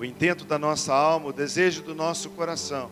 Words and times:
o 0.00 0.04
intento 0.04 0.46
da 0.46 0.58
nossa 0.58 0.94
alma, 0.94 1.26
o 1.26 1.32
desejo 1.32 1.82
do 1.82 1.94
nosso 1.94 2.30
coração 2.30 2.90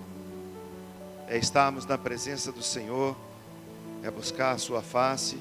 é 1.27 1.39
estarmos 1.39 1.87
na 1.87 1.97
presença 1.97 2.53
do 2.53 2.63
Senhor, 2.63 3.17
é 4.03 4.11
buscar 4.11 4.51
a 4.51 4.59
Sua 4.59 4.83
face, 4.83 5.39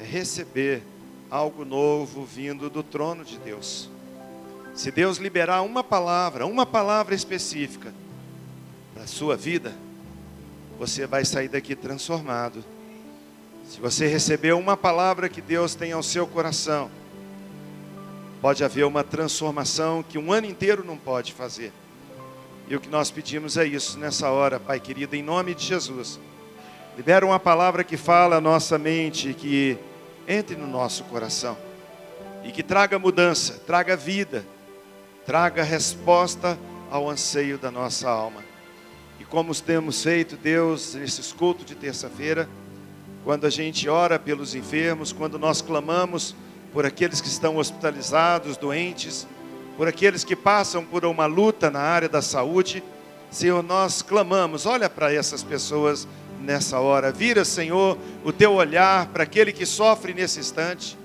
é 0.00 0.02
receber 0.02 0.82
algo 1.30 1.62
novo 1.62 2.24
vindo 2.24 2.70
do 2.70 2.82
trono 2.82 3.22
de 3.22 3.36
Deus. 3.36 3.90
Se 4.74 4.90
Deus 4.90 5.18
liberar 5.18 5.60
uma 5.60 5.84
palavra, 5.84 6.46
uma 6.46 6.64
palavra 6.64 7.14
específica 7.14 7.92
para 8.94 9.02
a 9.02 9.06
sua 9.06 9.36
vida, 9.36 9.74
você 10.78 11.06
vai 11.06 11.22
sair 11.22 11.48
daqui 11.48 11.76
transformado. 11.76 12.64
Se 13.68 13.78
você 13.78 14.06
recebeu 14.06 14.58
uma 14.58 14.74
palavra 14.76 15.28
que 15.28 15.42
Deus 15.42 15.74
tem 15.74 15.92
ao 15.92 16.02
seu 16.02 16.26
coração, 16.26 16.90
pode 18.40 18.62
haver 18.62 18.84
uma 18.84 19.02
transformação 19.02 20.02
que 20.02 20.18
um 20.18 20.32
ano 20.32 20.46
inteiro 20.46 20.84
não 20.84 20.96
pode 20.96 21.32
fazer. 21.32 21.72
E 22.68 22.76
o 22.76 22.80
que 22.80 22.88
nós 22.88 23.10
pedimos 23.10 23.56
é 23.56 23.64
isso 23.64 23.98
nessa 23.98 24.30
hora, 24.30 24.60
Pai 24.60 24.78
querido, 24.78 25.16
em 25.16 25.22
nome 25.22 25.54
de 25.54 25.64
Jesus. 25.64 26.20
Libera 26.96 27.24
uma 27.24 27.40
palavra 27.40 27.82
que 27.82 27.96
fala 27.96 28.36
a 28.36 28.40
nossa 28.40 28.78
mente, 28.78 29.32
que 29.32 29.78
entre 30.26 30.56
no 30.56 30.66
nosso 30.66 31.04
coração 31.04 31.56
e 32.44 32.52
que 32.52 32.62
traga 32.62 32.98
mudança, 32.98 33.54
traga 33.66 33.96
vida, 33.96 34.44
traga 35.24 35.62
resposta 35.62 36.58
ao 36.90 37.08
anseio 37.08 37.58
da 37.58 37.70
nossa 37.70 38.08
alma. 38.08 38.42
E 39.18 39.24
como 39.24 39.54
temos 39.54 40.02
feito, 40.02 40.36
Deus, 40.36 40.94
nesses 40.94 41.32
cultos 41.32 41.64
de 41.64 41.74
terça-feira, 41.74 42.48
quando 43.24 43.46
a 43.46 43.50
gente 43.50 43.88
ora 43.88 44.18
pelos 44.18 44.54
enfermos, 44.54 45.12
quando 45.12 45.38
nós 45.38 45.60
clamamos 45.60 46.34
por 46.78 46.86
aqueles 46.86 47.20
que 47.20 47.26
estão 47.26 47.56
hospitalizados, 47.56 48.56
doentes, 48.56 49.26
por 49.76 49.88
aqueles 49.88 50.22
que 50.22 50.36
passam 50.36 50.84
por 50.84 51.04
uma 51.04 51.26
luta 51.26 51.72
na 51.72 51.80
área 51.80 52.08
da 52.08 52.22
saúde. 52.22 52.84
Senhor, 53.32 53.64
nós 53.64 54.00
clamamos, 54.00 54.64
olha 54.64 54.88
para 54.88 55.12
essas 55.12 55.42
pessoas 55.42 56.06
nessa 56.40 56.78
hora. 56.78 57.10
Vira, 57.10 57.44
Senhor, 57.44 57.98
o 58.22 58.32
teu 58.32 58.52
olhar 58.52 59.06
para 59.06 59.24
aquele 59.24 59.52
que 59.52 59.66
sofre 59.66 60.14
nesse 60.14 60.38
instante, 60.38 60.96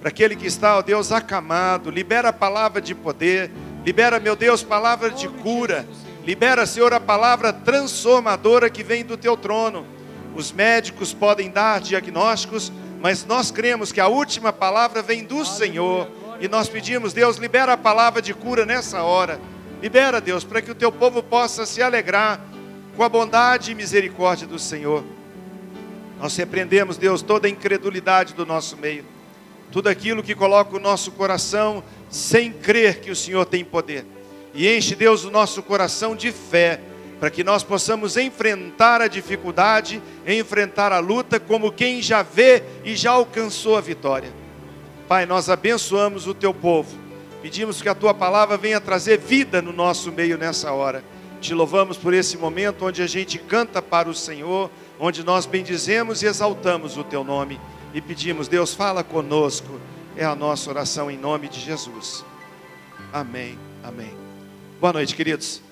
para 0.00 0.08
aquele 0.08 0.34
que 0.34 0.46
está, 0.46 0.78
ó 0.78 0.80
Deus, 0.80 1.12
acamado. 1.12 1.90
Libera 1.90 2.30
a 2.30 2.32
palavra 2.32 2.80
de 2.80 2.94
poder, 2.94 3.50
libera, 3.84 4.18
meu 4.18 4.34
Deus, 4.34 4.62
palavra 4.62 5.10
de 5.10 5.28
cura. 5.28 5.86
Libera, 6.24 6.64
Senhor, 6.64 6.94
a 6.94 7.00
palavra 7.00 7.52
transformadora 7.52 8.70
que 8.70 8.82
vem 8.82 9.04
do 9.04 9.18
teu 9.18 9.36
trono. 9.36 9.84
Os 10.34 10.50
médicos 10.50 11.12
podem 11.12 11.50
dar 11.50 11.82
diagnósticos, 11.82 12.72
mas 13.02 13.26
nós 13.26 13.50
cremos 13.50 13.90
que 13.90 14.00
a 14.00 14.06
última 14.06 14.52
palavra 14.52 15.02
vem 15.02 15.24
do 15.24 15.44
Senhor 15.44 16.08
e 16.40 16.46
nós 16.46 16.68
pedimos, 16.68 17.12
Deus, 17.12 17.36
libera 17.36 17.72
a 17.72 17.76
palavra 17.76 18.22
de 18.22 18.32
cura 18.32 18.64
nessa 18.64 19.02
hora. 19.02 19.40
Libera, 19.82 20.20
Deus, 20.20 20.44
para 20.44 20.62
que 20.62 20.70
o 20.70 20.74
teu 20.74 20.92
povo 20.92 21.20
possa 21.20 21.66
se 21.66 21.82
alegrar 21.82 22.40
com 22.96 23.02
a 23.02 23.08
bondade 23.08 23.72
e 23.72 23.74
misericórdia 23.74 24.46
do 24.46 24.56
Senhor. 24.56 25.02
Nós 26.20 26.36
repreendemos, 26.36 26.96
Deus, 26.96 27.22
toda 27.22 27.48
a 27.48 27.50
incredulidade 27.50 28.34
do 28.34 28.46
nosso 28.46 28.76
meio. 28.76 29.04
Tudo 29.72 29.88
aquilo 29.88 30.22
que 30.22 30.36
coloca 30.36 30.76
o 30.76 30.80
nosso 30.80 31.10
coração 31.10 31.82
sem 32.08 32.52
crer 32.52 33.00
que 33.00 33.10
o 33.10 33.16
Senhor 33.16 33.44
tem 33.46 33.64
poder. 33.64 34.06
E 34.54 34.72
enche, 34.72 34.94
Deus, 34.94 35.24
o 35.24 35.30
nosso 35.30 35.60
coração 35.60 36.14
de 36.14 36.30
fé, 36.30 36.78
para 37.22 37.30
que 37.30 37.44
nós 37.44 37.62
possamos 37.62 38.16
enfrentar 38.16 39.00
a 39.00 39.06
dificuldade, 39.06 40.02
enfrentar 40.26 40.90
a 40.90 40.98
luta 40.98 41.38
como 41.38 41.70
quem 41.70 42.02
já 42.02 42.20
vê 42.20 42.64
e 42.84 42.96
já 42.96 43.12
alcançou 43.12 43.76
a 43.76 43.80
vitória. 43.80 44.32
Pai, 45.06 45.24
nós 45.24 45.48
abençoamos 45.48 46.26
o 46.26 46.34
teu 46.34 46.52
povo. 46.52 46.98
Pedimos 47.40 47.80
que 47.80 47.88
a 47.88 47.94
tua 47.94 48.12
palavra 48.12 48.56
venha 48.56 48.80
trazer 48.80 49.20
vida 49.20 49.62
no 49.62 49.72
nosso 49.72 50.10
meio 50.10 50.36
nessa 50.36 50.72
hora. 50.72 51.04
Te 51.40 51.54
louvamos 51.54 51.96
por 51.96 52.12
esse 52.12 52.36
momento 52.36 52.86
onde 52.86 53.00
a 53.00 53.06
gente 53.06 53.38
canta 53.38 53.80
para 53.80 54.08
o 54.08 54.14
Senhor, 54.14 54.68
onde 54.98 55.22
nós 55.22 55.46
bendizemos 55.46 56.24
e 56.24 56.26
exaltamos 56.26 56.96
o 56.96 57.04
teu 57.04 57.22
nome. 57.22 57.60
E 57.94 58.00
pedimos, 58.00 58.48
Deus, 58.48 58.74
fala 58.74 59.04
conosco. 59.04 59.80
É 60.16 60.24
a 60.24 60.34
nossa 60.34 60.68
oração 60.68 61.08
em 61.08 61.18
nome 61.18 61.48
de 61.48 61.60
Jesus. 61.60 62.24
Amém. 63.12 63.56
Amém. 63.80 64.10
Boa 64.80 64.92
noite, 64.92 65.14
queridos. 65.14 65.62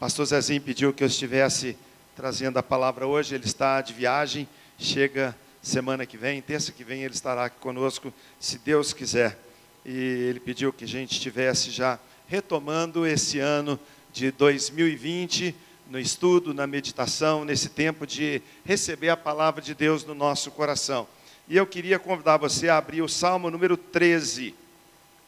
Pastor 0.00 0.24
Zezinho 0.24 0.62
pediu 0.62 0.94
que 0.94 1.04
eu 1.04 1.06
estivesse 1.06 1.76
trazendo 2.16 2.58
a 2.58 2.62
palavra 2.62 3.06
hoje. 3.06 3.34
Ele 3.34 3.44
está 3.44 3.82
de 3.82 3.92
viagem, 3.92 4.48
chega 4.78 5.36
semana 5.60 6.06
que 6.06 6.16
vem, 6.16 6.40
terça 6.40 6.72
que 6.72 6.82
vem 6.82 7.02
ele 7.02 7.12
estará 7.12 7.44
aqui 7.44 7.58
conosco, 7.60 8.10
se 8.40 8.56
Deus 8.56 8.94
quiser. 8.94 9.38
E 9.84 9.92
ele 9.92 10.40
pediu 10.40 10.72
que 10.72 10.84
a 10.84 10.88
gente 10.88 11.12
estivesse 11.12 11.70
já 11.70 11.98
retomando 12.26 13.06
esse 13.06 13.40
ano 13.40 13.78
de 14.10 14.30
2020 14.30 15.54
no 15.90 16.00
estudo, 16.00 16.54
na 16.54 16.66
meditação, 16.66 17.44
nesse 17.44 17.68
tempo 17.68 18.06
de 18.06 18.40
receber 18.64 19.10
a 19.10 19.18
palavra 19.18 19.60
de 19.60 19.74
Deus 19.74 20.02
no 20.02 20.14
nosso 20.14 20.50
coração. 20.50 21.06
E 21.46 21.58
eu 21.58 21.66
queria 21.66 21.98
convidar 21.98 22.38
você 22.38 22.70
a 22.70 22.78
abrir 22.78 23.02
o 23.02 23.08
Salmo 23.08 23.50
número 23.50 23.76
13. 23.76 24.54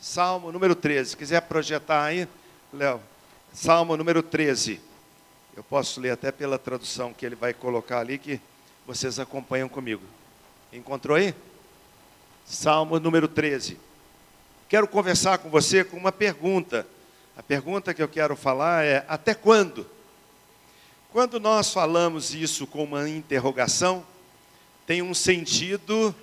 Salmo 0.01 0.51
número 0.51 0.75
13. 0.75 1.11
Se 1.11 1.17
quiser 1.19 1.43
projetar 1.43 2.05
aí, 2.05 2.27
Léo. 2.73 3.12
Salmo 3.53 3.99
número 3.99 4.23
13. 4.23 4.81
Eu 5.55 5.63
posso 5.63 6.01
ler 6.01 6.13
até 6.13 6.33
pela 6.33 6.59
tradução 6.59 7.13
que 7.13 7.27
ele 7.27 7.35
vai 7.35 7.53
colocar 7.53 7.99
ali, 7.99 8.17
que 8.17 8.41
vocês 8.87 9.19
acompanham 9.19 9.69
comigo. 9.69 10.03
Encontrou 10.73 11.15
aí? 11.15 11.35
Salmo 12.47 12.99
número 12.99 13.29
13. 13.29 13.79
Quero 14.71 14.89
conversar 14.89 15.37
com 15.37 15.51
você 15.51 15.85
com 15.85 15.99
uma 15.99 16.11
pergunta. 16.11 16.87
A 17.37 17.43
pergunta 17.43 17.93
que 17.93 18.03
eu 18.03 18.09
quero 18.09 18.35
falar 18.35 18.87
é: 18.87 19.05
até 19.07 19.35
quando? 19.35 19.87
Quando 21.13 21.39
nós 21.39 21.71
falamos 21.75 22.35
isso 22.35 22.67
com 22.67 22.83
uma 22.83 23.07
interrogação, 23.07 24.03
tem 24.87 25.03
um 25.03 25.13
sentido 25.13 26.15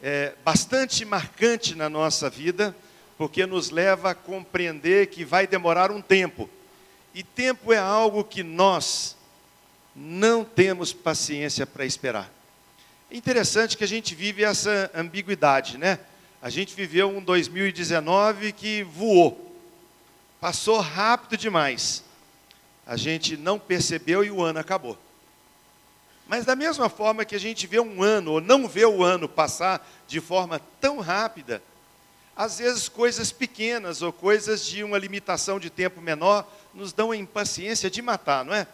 é, 0.00 0.34
bastante 0.44 1.04
marcante 1.04 1.74
na 1.74 1.88
nossa 1.88 2.30
vida, 2.30 2.76
porque 3.18 3.44
nos 3.44 3.70
leva 3.70 4.10
a 4.10 4.14
compreender 4.14 5.08
que 5.08 5.24
vai 5.24 5.48
demorar 5.48 5.90
um 5.90 6.00
tempo. 6.00 6.48
E 7.16 7.22
tempo 7.22 7.72
é 7.72 7.78
algo 7.78 8.22
que 8.22 8.42
nós 8.42 9.16
não 9.94 10.44
temos 10.44 10.92
paciência 10.92 11.66
para 11.66 11.86
esperar. 11.86 12.30
É 13.10 13.16
interessante 13.16 13.74
que 13.74 13.82
a 13.82 13.88
gente 13.88 14.14
vive 14.14 14.44
essa 14.44 14.90
ambiguidade, 14.94 15.78
né? 15.78 15.98
A 16.42 16.50
gente 16.50 16.74
viveu 16.74 17.08
um 17.08 17.22
2019 17.22 18.52
que 18.52 18.82
voou, 18.82 19.56
passou 20.38 20.78
rápido 20.78 21.38
demais. 21.38 22.04
A 22.86 22.98
gente 22.98 23.34
não 23.34 23.58
percebeu 23.58 24.22
e 24.22 24.30
o 24.30 24.42
ano 24.42 24.58
acabou. 24.58 24.98
Mas 26.28 26.44
da 26.44 26.54
mesma 26.54 26.90
forma 26.90 27.24
que 27.24 27.34
a 27.34 27.40
gente 27.40 27.66
vê 27.66 27.80
um 27.80 28.02
ano 28.02 28.32
ou 28.32 28.40
não 28.42 28.68
vê 28.68 28.84
o 28.84 29.02
ano 29.02 29.26
passar 29.26 29.88
de 30.06 30.20
forma 30.20 30.60
tão 30.82 31.00
rápida, 31.00 31.62
às 32.36 32.58
vezes 32.58 32.90
coisas 32.90 33.32
pequenas 33.32 34.02
ou 34.02 34.12
coisas 34.12 34.66
de 34.66 34.84
uma 34.84 34.98
limitação 34.98 35.58
de 35.58 35.70
tempo 35.70 36.02
menor 36.02 36.46
nos 36.76 36.92
dão 36.92 37.10
a 37.10 37.16
impaciência 37.16 37.90
de 37.90 38.02
matar, 38.02 38.44
não 38.44 38.54
é? 38.54 38.66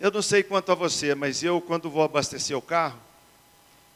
Eu 0.00 0.10
não 0.10 0.20
sei 0.20 0.42
quanto 0.42 0.72
a 0.72 0.74
você, 0.74 1.14
mas 1.14 1.42
eu, 1.44 1.60
quando 1.60 1.88
vou 1.88 2.02
abastecer 2.02 2.58
o 2.58 2.60
carro, 2.60 2.98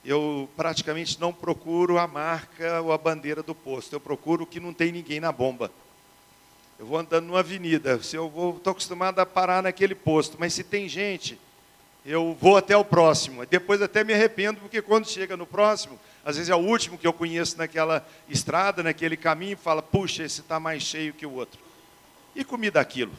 eu 0.04 0.48
praticamente 0.56 1.20
não 1.20 1.32
procuro 1.32 1.98
a 1.98 2.06
marca 2.06 2.80
ou 2.80 2.92
a 2.92 2.98
bandeira 2.98 3.42
do 3.42 3.56
posto. 3.56 3.92
Eu 3.92 3.98
procuro 3.98 4.46
que 4.46 4.60
não 4.60 4.72
tem 4.72 4.92
ninguém 4.92 5.18
na 5.18 5.32
bomba. 5.32 5.72
Eu 6.78 6.86
vou 6.86 6.98
andando 6.98 7.26
numa 7.26 7.40
avenida, 7.40 8.00
se 8.02 8.14
eu 8.14 8.28
vou, 8.28 8.56
estou 8.56 8.70
acostumado 8.70 9.18
a 9.18 9.26
parar 9.26 9.62
naquele 9.62 9.94
posto, 9.94 10.36
mas 10.38 10.54
se 10.54 10.62
tem 10.62 10.88
gente, 10.88 11.40
eu 12.04 12.36
vou 12.40 12.56
até 12.56 12.76
o 12.76 12.84
próximo. 12.84 13.44
Depois 13.46 13.82
até 13.82 14.04
me 14.04 14.14
arrependo, 14.14 14.60
porque 14.60 14.80
quando 14.80 15.08
chega 15.08 15.36
no 15.36 15.46
próximo, 15.46 15.98
às 16.24 16.36
vezes 16.36 16.50
é 16.50 16.54
o 16.54 16.58
último 16.58 16.98
que 16.98 17.06
eu 17.06 17.12
conheço 17.12 17.58
naquela 17.58 18.06
estrada, 18.28 18.82
naquele 18.82 19.16
caminho, 19.16 19.56
fala, 19.56 19.82
puxa, 19.82 20.22
esse 20.22 20.42
está 20.42 20.60
mais 20.60 20.84
cheio 20.84 21.14
que 21.14 21.26
o 21.26 21.32
outro. 21.32 21.65
E 22.36 22.44
comi 22.44 22.70
daquilo. 22.70 23.12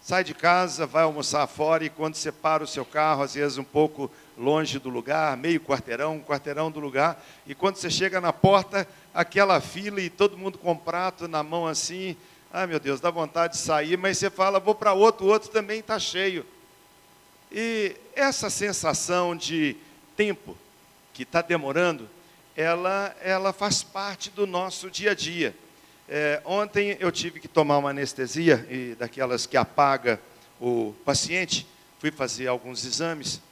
Sai 0.00 0.24
de 0.24 0.32
casa, 0.32 0.86
vai 0.86 1.02
almoçar 1.02 1.46
fora 1.46 1.84
e 1.84 1.90
quando 1.90 2.14
você 2.14 2.32
para 2.32 2.64
o 2.64 2.66
seu 2.66 2.82
carro, 2.82 3.22
às 3.22 3.34
vezes 3.34 3.58
um 3.58 3.64
pouco 3.64 4.10
longe 4.34 4.78
do 4.78 4.88
lugar, 4.88 5.36
meio 5.36 5.60
quarteirão, 5.60 6.16
um 6.16 6.22
quarteirão 6.22 6.70
do 6.70 6.80
lugar, 6.80 7.22
e 7.46 7.54
quando 7.54 7.76
você 7.76 7.90
chega 7.90 8.18
na 8.18 8.32
porta, 8.32 8.88
aquela 9.12 9.60
fila 9.60 10.00
e 10.00 10.08
todo 10.08 10.38
mundo 10.38 10.56
com 10.56 10.74
prato 10.74 11.28
na 11.28 11.42
mão 11.42 11.66
assim, 11.66 12.16
ai 12.50 12.66
meu 12.66 12.80
Deus, 12.80 12.98
dá 12.98 13.10
vontade 13.10 13.54
de 13.54 13.58
sair, 13.58 13.98
mas 13.98 14.16
você 14.16 14.30
fala, 14.30 14.58
vou 14.58 14.74
para 14.74 14.94
outro, 14.94 15.26
o 15.26 15.28
outro 15.28 15.50
também 15.50 15.80
está 15.80 15.98
cheio. 15.98 16.46
E 17.52 17.94
essa 18.14 18.48
sensação 18.48 19.36
de 19.36 19.76
tempo 20.16 20.56
que 21.12 21.24
está 21.24 21.42
demorando, 21.42 22.08
ela, 22.56 23.14
ela 23.20 23.52
faz 23.52 23.82
parte 23.82 24.30
do 24.30 24.46
nosso 24.46 24.90
dia 24.90 25.10
a 25.10 25.14
dia. 25.14 25.54
É, 26.08 26.40
ontem 26.44 26.96
eu 27.00 27.12
tive 27.12 27.38
que 27.38 27.46
tomar 27.46 27.76
uma 27.76 27.90
anestesia, 27.90 28.66
e 28.70 28.94
daquelas 28.98 29.44
que 29.44 29.58
apaga 29.58 30.18
o 30.58 30.94
paciente. 31.04 31.66
Fui 31.98 32.10
fazer 32.10 32.46
alguns 32.46 32.84
exames 32.84 33.42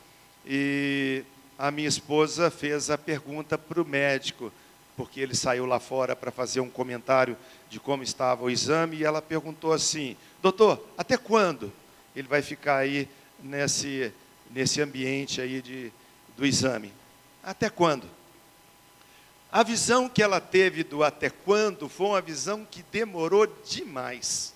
e 0.46 1.24
a 1.58 1.70
minha 1.70 1.88
esposa 1.88 2.50
fez 2.50 2.90
a 2.90 2.96
pergunta 2.96 3.58
para 3.58 3.82
o 3.82 3.84
médico: 3.84 4.52
porque 4.96 5.20
ele 5.20 5.34
saiu 5.34 5.66
lá 5.66 5.78
fora 5.78 6.16
para 6.16 6.30
fazer 6.30 6.60
um 6.60 6.70
comentário 6.70 7.36
de 7.68 7.78
como 7.78 8.02
estava 8.02 8.44
o 8.44 8.50
exame, 8.50 8.98
e 8.98 9.04
ela 9.04 9.20
perguntou 9.20 9.72
assim: 9.72 10.16
Doutor, 10.40 10.82
até 10.96 11.16
quando 11.16 11.72
ele 12.14 12.28
vai 12.28 12.40
ficar 12.40 12.78
aí 12.78 13.08
nesse, 13.42 14.12
nesse 14.50 14.80
ambiente 14.80 15.40
aí 15.40 15.60
de, 15.60 15.92
do 16.36 16.46
exame? 16.46 16.92
Até 17.42 17.68
quando? 17.68 18.08
A 19.50 19.62
visão 19.62 20.08
que 20.08 20.22
ela 20.22 20.40
teve 20.40 20.82
do 20.82 21.02
até 21.02 21.30
quando 21.30 21.88
foi 21.88 22.08
uma 22.08 22.20
visão 22.20 22.64
que 22.64 22.82
demorou 22.82 23.46
demais. 23.46 24.54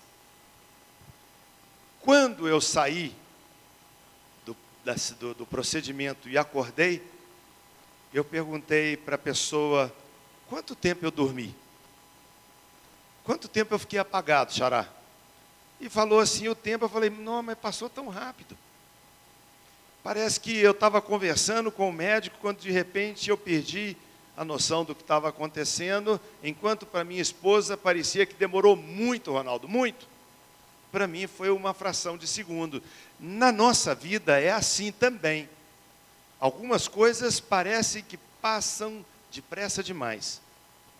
Quando 2.00 2.48
eu 2.48 2.60
saí 2.60 3.14
do, 4.44 4.56
do, 5.18 5.34
do 5.34 5.46
procedimento 5.46 6.28
e 6.28 6.36
acordei, 6.36 7.02
eu 8.12 8.24
perguntei 8.24 8.96
para 8.96 9.14
a 9.14 9.18
pessoa 9.18 9.94
quanto 10.48 10.74
tempo 10.74 11.04
eu 11.04 11.10
dormi. 11.10 11.54
Quanto 13.22 13.48
tempo 13.48 13.74
eu 13.74 13.78
fiquei 13.78 13.98
apagado, 13.98 14.52
Xará? 14.52 14.88
E 15.80 15.88
falou 15.88 16.18
assim 16.18 16.48
o 16.48 16.54
tempo, 16.54 16.84
eu 16.84 16.88
falei, 16.88 17.08
não, 17.08 17.42
mas 17.42 17.56
passou 17.56 17.88
tão 17.88 18.08
rápido. 18.08 18.56
Parece 20.02 20.40
que 20.40 20.56
eu 20.58 20.72
estava 20.72 21.00
conversando 21.00 21.70
com 21.70 21.88
o 21.88 21.92
médico 21.92 22.38
quando 22.40 22.58
de 22.58 22.70
repente 22.70 23.30
eu 23.30 23.36
perdi 23.36 23.96
a 24.40 24.44
noção 24.44 24.86
do 24.86 24.94
que 24.94 25.02
estava 25.02 25.28
acontecendo, 25.28 26.18
enquanto 26.42 26.86
para 26.86 27.04
minha 27.04 27.20
esposa 27.20 27.76
parecia 27.76 28.24
que 28.24 28.32
demorou 28.32 28.74
muito, 28.74 29.32
Ronaldo, 29.32 29.68
muito. 29.68 30.08
Para 30.90 31.06
mim 31.06 31.26
foi 31.26 31.50
uma 31.50 31.74
fração 31.74 32.16
de 32.16 32.26
segundo. 32.26 32.82
Na 33.18 33.52
nossa 33.52 33.94
vida 33.94 34.40
é 34.40 34.50
assim 34.50 34.92
também. 34.92 35.46
Algumas 36.40 36.88
coisas 36.88 37.38
parecem 37.38 38.02
que 38.02 38.16
passam 38.40 39.04
depressa 39.30 39.82
demais, 39.82 40.40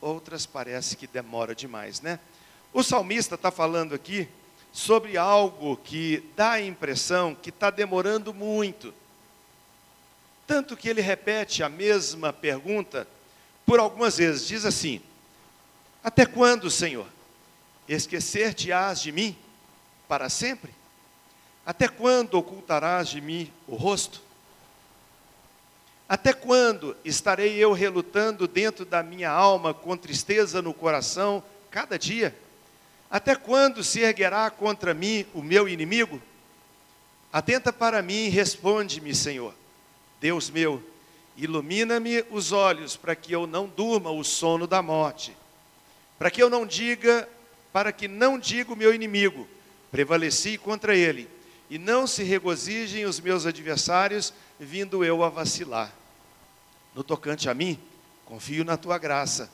outras 0.03 0.45
parecem 0.45 0.99
que 0.99 1.07
demora 1.07 1.55
demais, 1.55 2.03
né? 2.03 2.21
O 2.75 2.83
salmista 2.83 3.37
está 3.37 3.51
falando 3.51 3.95
aqui 3.95 4.29
sobre 4.71 5.17
algo 5.17 5.79
que 5.79 6.23
dá 6.37 6.51
a 6.51 6.63
impressão 6.63 7.35
que 7.35 7.49
está 7.49 7.71
demorando 7.71 8.35
muito. 8.35 8.93
Tanto 10.47 10.77
que 10.77 10.91
ele 10.91 11.01
repete 11.01 11.63
a 11.63 11.71
mesma 11.71 12.35
pergunta 12.35 13.09
por 13.71 13.79
algumas 13.79 14.19
vezes. 14.19 14.49
Diz 14.49 14.65
assim: 14.65 15.01
Até 16.03 16.27
quando, 16.27 16.69
Senhor? 16.69 17.07
Esquecer-te-ás 17.89 19.01
de 19.01 19.13
mim 19.13 19.37
para 20.09 20.29
sempre? 20.29 20.75
Até 21.65 21.87
quando 21.87 22.35
ocultarás 22.35 23.09
de 23.09 23.21
mim 23.21 23.49
o 23.69 23.77
rosto? 23.77 24.21
Até 26.09 26.33
quando 26.33 26.97
estarei 27.05 27.59
eu 27.59 27.73
relutando 27.73 28.49
dentro 28.49 28.85
da 28.85 29.05
minha 29.05 29.31
alma 29.31 29.73
com 29.73 29.97
tristeza 29.97 30.61
no 30.61 30.75
coração 30.75 31.41
cada 31.71 31.97
dia? 31.97 32.37
Até 33.09 33.37
quando 33.37 33.85
se 33.85 34.01
erguerá 34.01 34.51
contra 34.51 34.93
mim 34.93 35.25
o 35.33 35.45
meu 35.45 35.69
inimigo? 35.69 36.21
Atenta 37.33 37.73
para 37.73 38.03
mim 38.03 38.25
e 38.25 38.31
responde-me, 38.31 39.15
Senhor. 39.15 39.55
Deus 40.21 40.51
meu, 40.51 40.83
ilumina-me 41.37 42.25
os 42.31 42.53
olhos 42.53 42.97
para 42.97 43.15
que 43.15 43.33
eu 43.33 43.47
não 43.47 43.67
durma 43.67 44.11
o 44.11 44.23
sono 44.25 44.67
da 44.67 44.83
morte, 44.83 45.37
para 46.19 46.31
que 46.31 46.43
eu 46.43 46.51
não 46.51 46.67
diga, 46.67 47.29
para 47.73 47.93
que 47.93 48.07
não 48.07 48.39
diga 48.39 48.73
o 48.73 48.77
meu 48.77 48.95
inimigo, 48.95 49.49
prevaleci 49.91 50.59
contra 50.59 50.95
ele, 50.95 51.29
e 51.69 51.79
não 51.79 52.07
se 52.07 52.23
regozijem 52.23 53.05
os 53.05 53.21
meus 53.21 53.47
adversários, 53.47 54.35
vindo 54.59 55.05
eu 55.05 55.23
a 55.23 55.29
vacilar. 55.29 55.95
No 56.95 57.05
tocante 57.05 57.49
a 57.49 57.55
mim, 57.55 57.79
confio 58.25 58.65
na 58.65 58.77
tua 58.77 58.99
graça, 58.99 59.51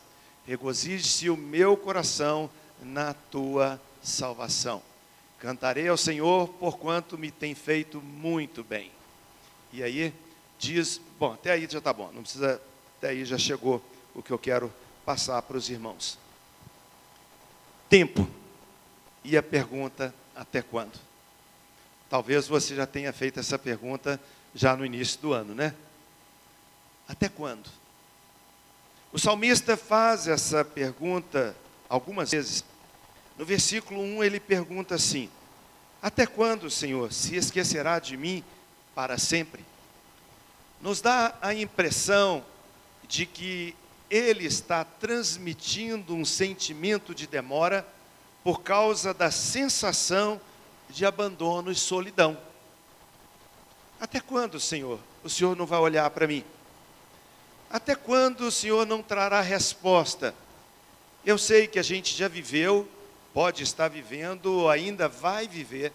regozije-se 0.47 1.29
o 1.29 1.37
meu 1.37 1.77
coração 1.77 2.51
na 2.83 3.13
tua 3.13 3.81
salvação. 4.03 4.83
Cantarei 5.39 5.89
ao 5.89 5.97
Senhor, 5.97 6.49
porquanto 6.49 7.19
me 7.19 7.31
tem 7.31 7.55
feito 7.55 8.01
muito 8.01 8.65
bem. 8.65 8.91
E 9.73 9.83
aí 9.83 10.15
diz, 10.59 11.01
bom, 11.19 11.33
até 11.33 11.53
aí 11.53 11.67
já 11.71 11.79
está 11.79 11.93
bom, 11.93 12.11
não 12.13 12.23
precisa, 12.23 12.61
até 12.99 13.11
aí 13.11 13.25
já 13.25 13.39
chegou 13.39 13.83
o 14.15 14.23
que 14.23 14.31
eu 14.31 14.39
quero 14.39 14.73
passar 15.05 15.41
para 15.43 15.57
os 15.57 15.69
irmãos. 15.69 16.19
Tempo. 17.89 18.29
E 19.23 19.37
a 19.37 19.43
pergunta, 19.43 20.15
até 20.35 20.63
quando? 20.63 20.99
Talvez 22.09 22.47
você 22.47 22.75
já 22.75 22.87
tenha 22.87 23.13
feito 23.13 23.41
essa 23.41 23.59
pergunta 23.59 24.21
já 24.55 24.77
no 24.77 24.87
início 24.87 25.21
do 25.21 25.33
ano, 25.33 25.55
né? 25.55 25.75
Até 27.09 27.29
quando? 27.29 27.69
O 29.13 29.19
salmista 29.19 29.77
faz 29.77 30.29
essa 30.29 30.65
pergunta 30.65 31.57
algumas 31.89 32.31
vezes. 32.31 32.65
No 33.39 33.45
versículo 33.45 34.01
1 34.01 34.25
ele 34.25 34.41
pergunta 34.41 34.95
assim: 34.95 35.29
Até 36.03 36.27
quando, 36.27 36.71
Senhor, 36.71 37.13
se 37.13 37.37
esquecerá 37.37 37.99
de 37.99 38.17
mim 38.17 38.45
para 38.95 39.19
sempre? 39.19 39.65
Nos 40.81 41.01
dá 41.01 41.35
a 41.41 41.55
impressão 41.55 42.45
de 43.09 43.27
que 43.27 43.75
ele 44.11 44.45
está 44.45 44.85
transmitindo 44.85 46.15
um 46.15 46.25
sentimento 46.25 47.15
de 47.15 47.27
demora 47.27 47.87
por 48.45 48.63
causa 48.63 49.13
da 49.13 49.31
sensação 49.31 50.41
de 50.89 51.05
abandono 51.05 51.71
e 51.71 51.75
solidão. 51.75 52.39
Até 54.01 54.21
quando, 54.21 54.61
Senhor, 54.61 55.01
o 55.25 55.29
Senhor 55.29 55.57
não 55.57 55.67
vai 55.67 55.81
olhar 55.81 56.09
para 56.11 56.27
mim? 56.27 56.45
Até 57.69 57.95
quando 57.95 58.43
o 58.43 58.53
Senhor 58.53 58.87
não 58.87 59.03
trará 59.03 59.41
resposta? 59.41 60.35
Eu 61.25 61.37
sei 61.37 61.67
que 61.67 61.79
a 61.79 61.83
gente 61.83 62.17
já 62.17 62.29
viveu, 62.29 62.89
pode 63.35 63.63
estar 63.63 63.89
vivendo, 63.89 64.47
ou 64.47 64.71
ainda 64.71 65.09
vai 65.09 65.49
viver 65.49 65.93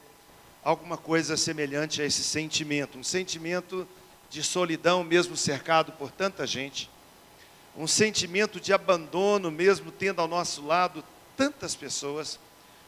alguma 0.63 0.97
coisa 0.97 1.37
semelhante 1.37 2.01
a 2.01 2.05
esse 2.05 2.23
sentimento, 2.23 2.97
um 2.97 3.03
sentimento 3.03 3.87
de 4.31 4.41
solidão, 4.41 5.03
mesmo 5.03 5.35
cercado 5.35 5.91
por 5.91 6.09
tanta 6.09 6.47
gente, 6.47 6.89
um 7.75 7.85
sentimento 7.85 8.61
de 8.61 8.71
abandono, 8.71 9.51
mesmo 9.51 9.91
tendo 9.91 10.21
ao 10.21 10.27
nosso 10.27 10.65
lado 10.65 11.03
tantas 11.35 11.75
pessoas, 11.75 12.39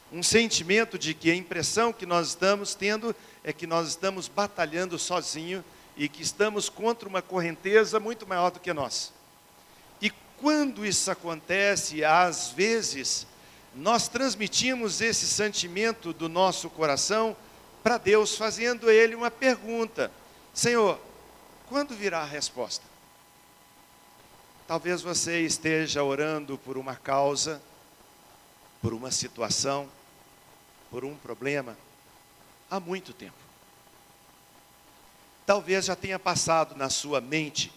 um 0.10 0.24
sentimento 0.24 0.98
de 0.98 1.14
que 1.14 1.30
a 1.30 1.36
impressão 1.36 1.92
que 1.92 2.06
nós 2.06 2.30
estamos 2.30 2.74
tendo 2.76 3.14
é 3.44 3.52
que 3.52 3.68
nós 3.68 3.90
estamos 3.90 4.30
batalhando 4.30 4.98
sozinho 4.98 5.64
e 5.98 6.08
que 6.08 6.24
estamos 6.24 6.70
contra 6.70 7.10
uma 7.10 7.22
correnteza 7.22 8.00
muito 8.00 8.26
maior 8.26 8.50
do 8.50 8.60
que 8.62 8.72
nós. 8.72 9.12
E 10.02 10.10
quando 10.38 10.86
isso 10.86 11.12
acontece, 11.12 12.06
às 12.06 12.52
vezes, 12.52 13.28
nós 13.76 14.08
transmitimos 14.08 15.02
esse 15.02 15.28
sentimento 15.28 16.14
do 16.14 16.30
nosso 16.30 16.70
coração 16.70 17.36
para 17.84 17.98
Deus, 17.98 18.38
fazendo 18.38 18.90
Ele 18.90 19.14
uma 19.16 19.32
pergunta: 19.32 20.12
Senhor, 20.54 21.00
quando 21.74 21.96
virá 21.96 22.20
a 22.20 22.26
resposta? 22.26 22.86
Talvez 24.68 25.02
você 25.02 25.42
esteja 25.42 26.04
orando 26.04 26.56
por 26.56 26.78
uma 26.78 26.96
causa, 26.96 27.60
por 28.80 28.94
uma 28.94 29.10
situação, 29.10 29.90
por 30.92 31.04
um 31.04 31.16
problema, 31.16 31.76
há 32.70 32.80
muito 32.80 33.12
tempo 33.12 33.42
talvez 35.48 35.86
já 35.86 35.96
tenha 35.96 36.20
passado 36.20 36.76
na 36.76 36.92
sua 36.92 37.20
mente, 37.20 37.74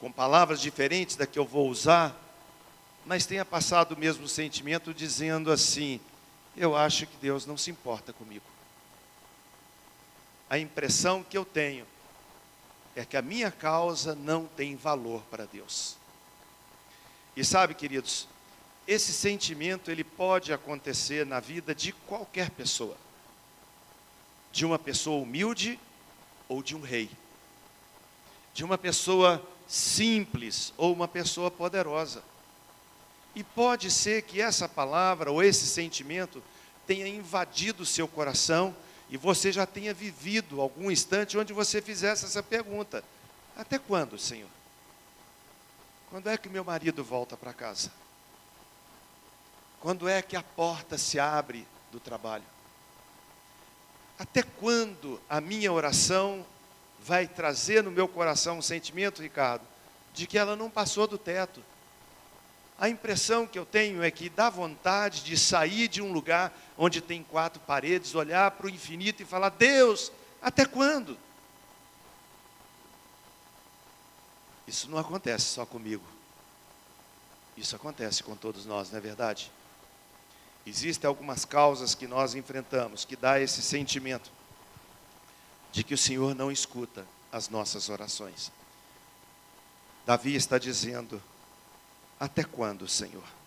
com 0.00 0.10
palavras 0.10 0.60
diferentes 0.60 1.14
da 1.14 1.24
que 1.24 1.38
eu 1.38 1.44
vou 1.44 1.70
usar, 1.70 2.16
mas 3.06 3.24
tenha 3.24 3.44
passado 3.44 3.92
o 3.92 3.98
mesmo 3.98 4.26
sentimento 4.26 4.92
dizendo 4.92 5.52
assim: 5.52 6.00
eu 6.56 6.76
acho 6.76 7.06
que 7.06 7.16
Deus 7.22 7.46
não 7.46 7.56
se 7.56 7.70
importa 7.70 8.12
comigo. 8.12 8.44
A 10.50 10.58
impressão 10.58 11.22
que 11.22 11.38
eu 11.38 11.44
tenho 11.44 11.86
é 12.98 13.04
que 13.04 13.16
a 13.16 13.22
minha 13.22 13.50
causa 13.50 14.14
não 14.14 14.46
tem 14.46 14.74
valor 14.74 15.22
para 15.30 15.46
Deus. 15.46 15.96
E 17.36 17.44
sabe, 17.44 17.72
queridos, 17.72 18.26
esse 18.88 19.12
sentimento 19.12 19.88
ele 19.88 20.02
pode 20.02 20.52
acontecer 20.52 21.24
na 21.24 21.38
vida 21.38 21.72
de 21.72 21.92
qualquer 21.92 22.50
pessoa. 22.50 22.96
De 24.50 24.66
uma 24.66 24.80
pessoa 24.80 25.22
humilde 25.22 25.78
ou 26.48 26.60
de 26.60 26.74
um 26.74 26.80
rei, 26.80 27.08
de 28.52 28.64
uma 28.64 28.76
pessoa 28.76 29.46
simples 29.68 30.72
ou 30.76 30.92
uma 30.92 31.06
pessoa 31.06 31.52
poderosa. 31.52 32.24
E 33.32 33.44
pode 33.44 33.92
ser 33.92 34.22
que 34.22 34.40
essa 34.40 34.68
palavra 34.68 35.30
ou 35.30 35.40
esse 35.40 35.68
sentimento 35.68 36.42
tenha 36.84 37.06
invadido 37.06 37.84
o 37.84 37.86
seu 37.86 38.08
coração 38.08 38.74
e 39.10 39.16
você 39.16 39.50
já 39.50 39.64
tenha 39.64 39.94
vivido 39.94 40.60
algum 40.60 40.90
instante 40.90 41.38
onde 41.38 41.52
você 41.52 41.80
fizesse 41.80 42.24
essa 42.24 42.42
pergunta: 42.42 43.02
Até 43.56 43.78
quando, 43.78 44.18
Senhor? 44.18 44.50
Quando 46.10 46.28
é 46.28 46.36
que 46.36 46.48
meu 46.48 46.64
marido 46.64 47.02
volta 47.04 47.36
para 47.36 47.52
casa? 47.52 47.90
Quando 49.80 50.08
é 50.08 50.20
que 50.20 50.36
a 50.36 50.42
porta 50.42 50.98
se 50.98 51.18
abre 51.18 51.66
do 51.92 52.00
trabalho? 52.00 52.44
Até 54.18 54.42
quando 54.42 55.20
a 55.28 55.40
minha 55.40 55.72
oração 55.72 56.44
vai 57.00 57.26
trazer 57.26 57.82
no 57.84 57.90
meu 57.90 58.08
coração 58.08 58.58
um 58.58 58.62
sentimento, 58.62 59.22
Ricardo, 59.22 59.64
de 60.12 60.26
que 60.26 60.36
ela 60.36 60.56
não 60.56 60.68
passou 60.68 61.06
do 61.06 61.16
teto, 61.16 61.62
a 62.78 62.88
impressão 62.88 63.46
que 63.46 63.58
eu 63.58 63.66
tenho 63.66 64.02
é 64.02 64.10
que 64.10 64.28
dá 64.28 64.50
vontade 64.50 65.22
de 65.22 65.36
sair 65.36 65.88
de 65.88 66.02
um 66.02 66.12
lugar 66.12 66.52
onde 66.78 67.00
tem 67.00 67.24
quatro 67.24 67.60
paredes, 67.60 68.14
olhar 68.14 68.52
para 68.52 68.66
o 68.66 68.70
infinito 68.70 69.20
e 69.20 69.26
falar: 69.26 69.48
Deus, 69.50 70.12
até 70.40 70.64
quando? 70.64 71.18
Isso 74.66 74.88
não 74.88 74.98
acontece 74.98 75.46
só 75.46 75.66
comigo. 75.66 76.04
Isso 77.56 77.74
acontece 77.74 78.22
com 78.22 78.36
todos 78.36 78.64
nós, 78.64 78.90
não 78.90 78.98
é 78.98 79.00
verdade? 79.00 79.50
Existem 80.64 81.08
algumas 81.08 81.44
causas 81.44 81.94
que 81.94 82.06
nós 82.06 82.34
enfrentamos 82.34 83.04
que 83.04 83.16
dá 83.16 83.40
esse 83.40 83.60
sentimento 83.60 84.30
de 85.72 85.82
que 85.82 85.94
o 85.94 85.98
Senhor 85.98 86.34
não 86.34 86.52
escuta 86.52 87.04
as 87.32 87.48
nossas 87.48 87.88
orações. 87.88 88.52
Davi 90.06 90.36
está 90.36 90.58
dizendo: 90.58 91.20
Até 92.20 92.44
quando, 92.44 92.86
Senhor? 92.86 93.37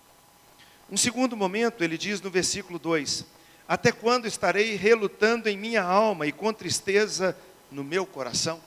Um 0.92 0.98
segundo 0.98 1.38
momento, 1.38 1.86
ele 1.86 1.98
diz 1.98 2.20
no 2.20 2.30
versículo 2.30 2.78
2: 2.78 3.26
Até 3.66 3.94
quando 3.94 4.28
estarei 4.28 4.76
relutando 4.76 5.48
em 5.48 5.58
minha 5.58 5.82
alma 5.82 6.28
e 6.28 6.34
com 6.34 6.52
tristeza 6.52 7.38
no 7.72 7.82
meu 7.82 8.06
coração? 8.06 8.60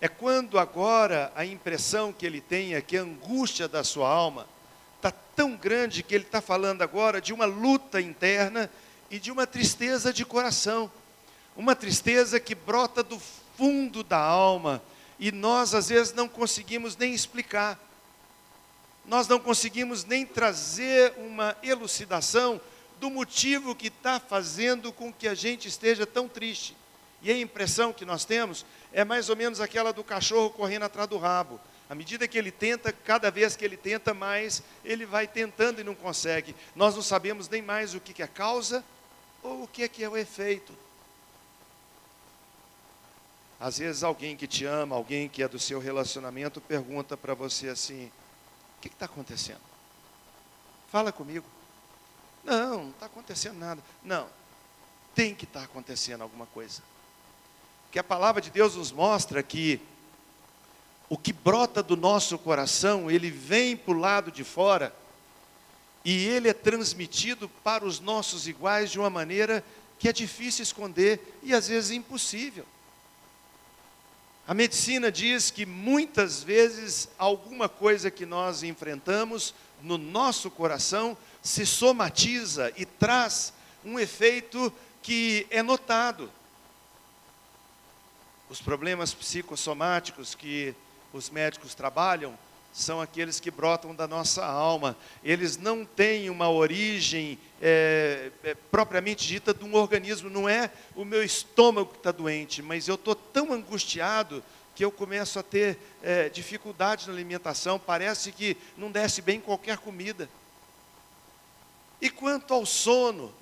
É 0.00 0.08
quando 0.08 0.58
agora 0.58 1.32
a 1.36 1.44
impressão 1.44 2.12
que 2.12 2.26
ele 2.26 2.40
tem 2.40 2.74
é 2.74 2.80
que 2.80 2.96
a 2.96 3.02
angústia 3.02 3.68
da 3.68 3.84
sua 3.84 4.08
alma 4.08 4.48
está 4.96 5.12
tão 5.12 5.56
grande 5.56 6.02
que 6.02 6.12
ele 6.12 6.24
está 6.24 6.40
falando 6.40 6.82
agora 6.82 7.20
de 7.20 7.32
uma 7.32 7.44
luta 7.44 8.00
interna 8.00 8.68
e 9.08 9.20
de 9.20 9.30
uma 9.30 9.46
tristeza 9.46 10.12
de 10.12 10.24
coração. 10.24 10.90
Uma 11.56 11.76
tristeza 11.76 12.40
que 12.40 12.54
brota 12.54 13.04
do 13.04 13.22
fundo 13.56 14.02
da 14.02 14.18
alma 14.18 14.82
e 15.20 15.30
nós 15.30 15.72
às 15.72 15.88
vezes 15.88 16.12
não 16.12 16.28
conseguimos 16.28 16.96
nem 16.96 17.14
explicar. 17.14 17.78
Nós 19.06 19.28
não 19.28 19.38
conseguimos 19.38 20.04
nem 20.04 20.26
trazer 20.26 21.14
uma 21.18 21.56
elucidação 21.62 22.60
do 22.98 23.08
motivo 23.10 23.74
que 23.74 23.88
está 23.88 24.18
fazendo 24.18 24.92
com 24.92 25.12
que 25.12 25.28
a 25.28 25.34
gente 25.34 25.68
esteja 25.68 26.06
tão 26.06 26.28
triste. 26.28 26.76
E 27.22 27.30
a 27.30 27.38
impressão 27.38 27.92
que 27.92 28.04
nós 28.04 28.24
temos 28.24 28.64
é 28.92 29.04
mais 29.04 29.28
ou 29.28 29.36
menos 29.36 29.60
aquela 29.60 29.92
do 29.92 30.02
cachorro 30.02 30.50
correndo 30.50 30.84
atrás 30.84 31.08
do 31.08 31.18
rabo. 31.18 31.60
À 31.88 31.94
medida 31.94 32.26
que 32.26 32.36
ele 32.36 32.50
tenta, 32.50 32.92
cada 32.92 33.30
vez 33.30 33.54
que 33.54 33.64
ele 33.64 33.76
tenta 33.76 34.12
mais, 34.12 34.62
ele 34.84 35.06
vai 35.06 35.28
tentando 35.28 35.80
e 35.80 35.84
não 35.84 35.94
consegue. 35.94 36.54
Nós 36.74 36.94
não 36.94 37.02
sabemos 37.02 37.48
nem 37.48 37.62
mais 37.62 37.94
o 37.94 38.00
que 38.00 38.22
é 38.22 38.26
causa 38.26 38.84
ou 39.42 39.62
o 39.62 39.68
que 39.68 39.84
é, 39.84 39.88
que 39.88 40.02
é 40.02 40.08
o 40.08 40.16
efeito. 40.16 40.72
Às 43.58 43.78
vezes 43.78 44.02
alguém 44.02 44.36
que 44.36 44.46
te 44.46 44.64
ama, 44.64 44.96
alguém 44.96 45.28
que 45.28 45.42
é 45.42 45.48
do 45.48 45.58
seu 45.58 45.78
relacionamento, 45.78 46.60
pergunta 46.60 47.16
para 47.16 47.34
você 47.34 47.68
assim: 47.68 48.10
o 48.78 48.80
que 48.80 48.88
está 48.88 49.06
acontecendo? 49.06 49.60
Fala 50.88 51.12
comigo. 51.12 51.46
Não, 52.44 52.84
não 52.84 52.90
está 52.90 53.06
acontecendo 53.06 53.58
nada. 53.58 53.82
Não, 54.02 54.28
tem 55.14 55.34
que 55.34 55.44
estar 55.44 55.60
tá 55.60 55.64
acontecendo 55.66 56.22
alguma 56.22 56.46
coisa 56.46 56.82
que 57.96 58.00
a 58.00 58.04
palavra 58.04 58.42
de 58.42 58.50
Deus 58.50 58.76
nos 58.76 58.92
mostra 58.92 59.42
que 59.42 59.80
o 61.08 61.16
que 61.16 61.32
brota 61.32 61.82
do 61.82 61.96
nosso 61.96 62.36
coração, 62.38 63.10
ele 63.10 63.30
vem 63.30 63.74
para 63.74 63.94
o 63.94 63.98
lado 63.98 64.30
de 64.30 64.44
fora 64.44 64.94
e 66.04 66.26
ele 66.26 66.46
é 66.46 66.52
transmitido 66.52 67.48
para 67.48 67.86
os 67.86 67.98
nossos 67.98 68.46
iguais 68.46 68.90
de 68.90 68.98
uma 68.98 69.08
maneira 69.08 69.64
que 69.98 70.10
é 70.10 70.12
difícil 70.12 70.62
esconder 70.62 71.38
e 71.42 71.54
às 71.54 71.68
vezes 71.68 71.90
impossível. 71.90 72.66
A 74.48 74.54
medicina 74.54 75.10
diz 75.10 75.50
que 75.50 75.66
muitas 75.66 76.42
vezes 76.42 77.08
alguma 77.18 77.68
coisa 77.68 78.12
que 78.12 78.24
nós 78.24 78.62
enfrentamos 78.62 79.52
no 79.82 79.98
nosso 79.98 80.50
coração 80.50 81.18
se 81.42 81.66
somatiza 81.66 82.72
e 82.76 82.84
traz 82.84 83.52
um 83.84 83.98
efeito 83.98 84.72
que 85.02 85.46
é 85.50 85.62
notado. 85.62 86.30
Os 88.48 88.60
problemas 88.60 89.12
psicossomáticos 89.12 90.36
que 90.36 90.72
os 91.12 91.28
médicos 91.28 91.74
trabalham 91.74 92.38
são 92.76 93.00
aqueles 93.00 93.40
que 93.40 93.50
brotam 93.50 93.94
da 93.94 94.06
nossa 94.06 94.44
alma. 94.44 94.94
Eles 95.24 95.56
não 95.56 95.82
têm 95.82 96.28
uma 96.28 96.50
origem 96.50 97.38
é, 97.58 98.30
é, 98.44 98.54
propriamente 98.70 99.26
dita 99.26 99.54
de 99.54 99.64
um 99.64 99.74
organismo. 99.74 100.28
Não 100.28 100.46
é 100.46 100.70
o 100.94 101.02
meu 101.02 101.24
estômago 101.24 101.92
que 101.92 101.96
está 101.96 102.12
doente, 102.12 102.60
mas 102.60 102.86
eu 102.86 102.96
estou 102.96 103.14
tão 103.14 103.50
angustiado 103.50 104.44
que 104.74 104.84
eu 104.84 104.92
começo 104.92 105.38
a 105.38 105.42
ter 105.42 105.78
é, 106.02 106.28
dificuldade 106.28 107.06
na 107.06 107.14
alimentação. 107.14 107.78
Parece 107.78 108.30
que 108.30 108.58
não 108.76 108.90
desce 108.90 109.22
bem 109.22 109.40
qualquer 109.40 109.78
comida. 109.78 110.28
E 111.98 112.10
quanto 112.10 112.52
ao 112.52 112.66
sono, 112.66 113.32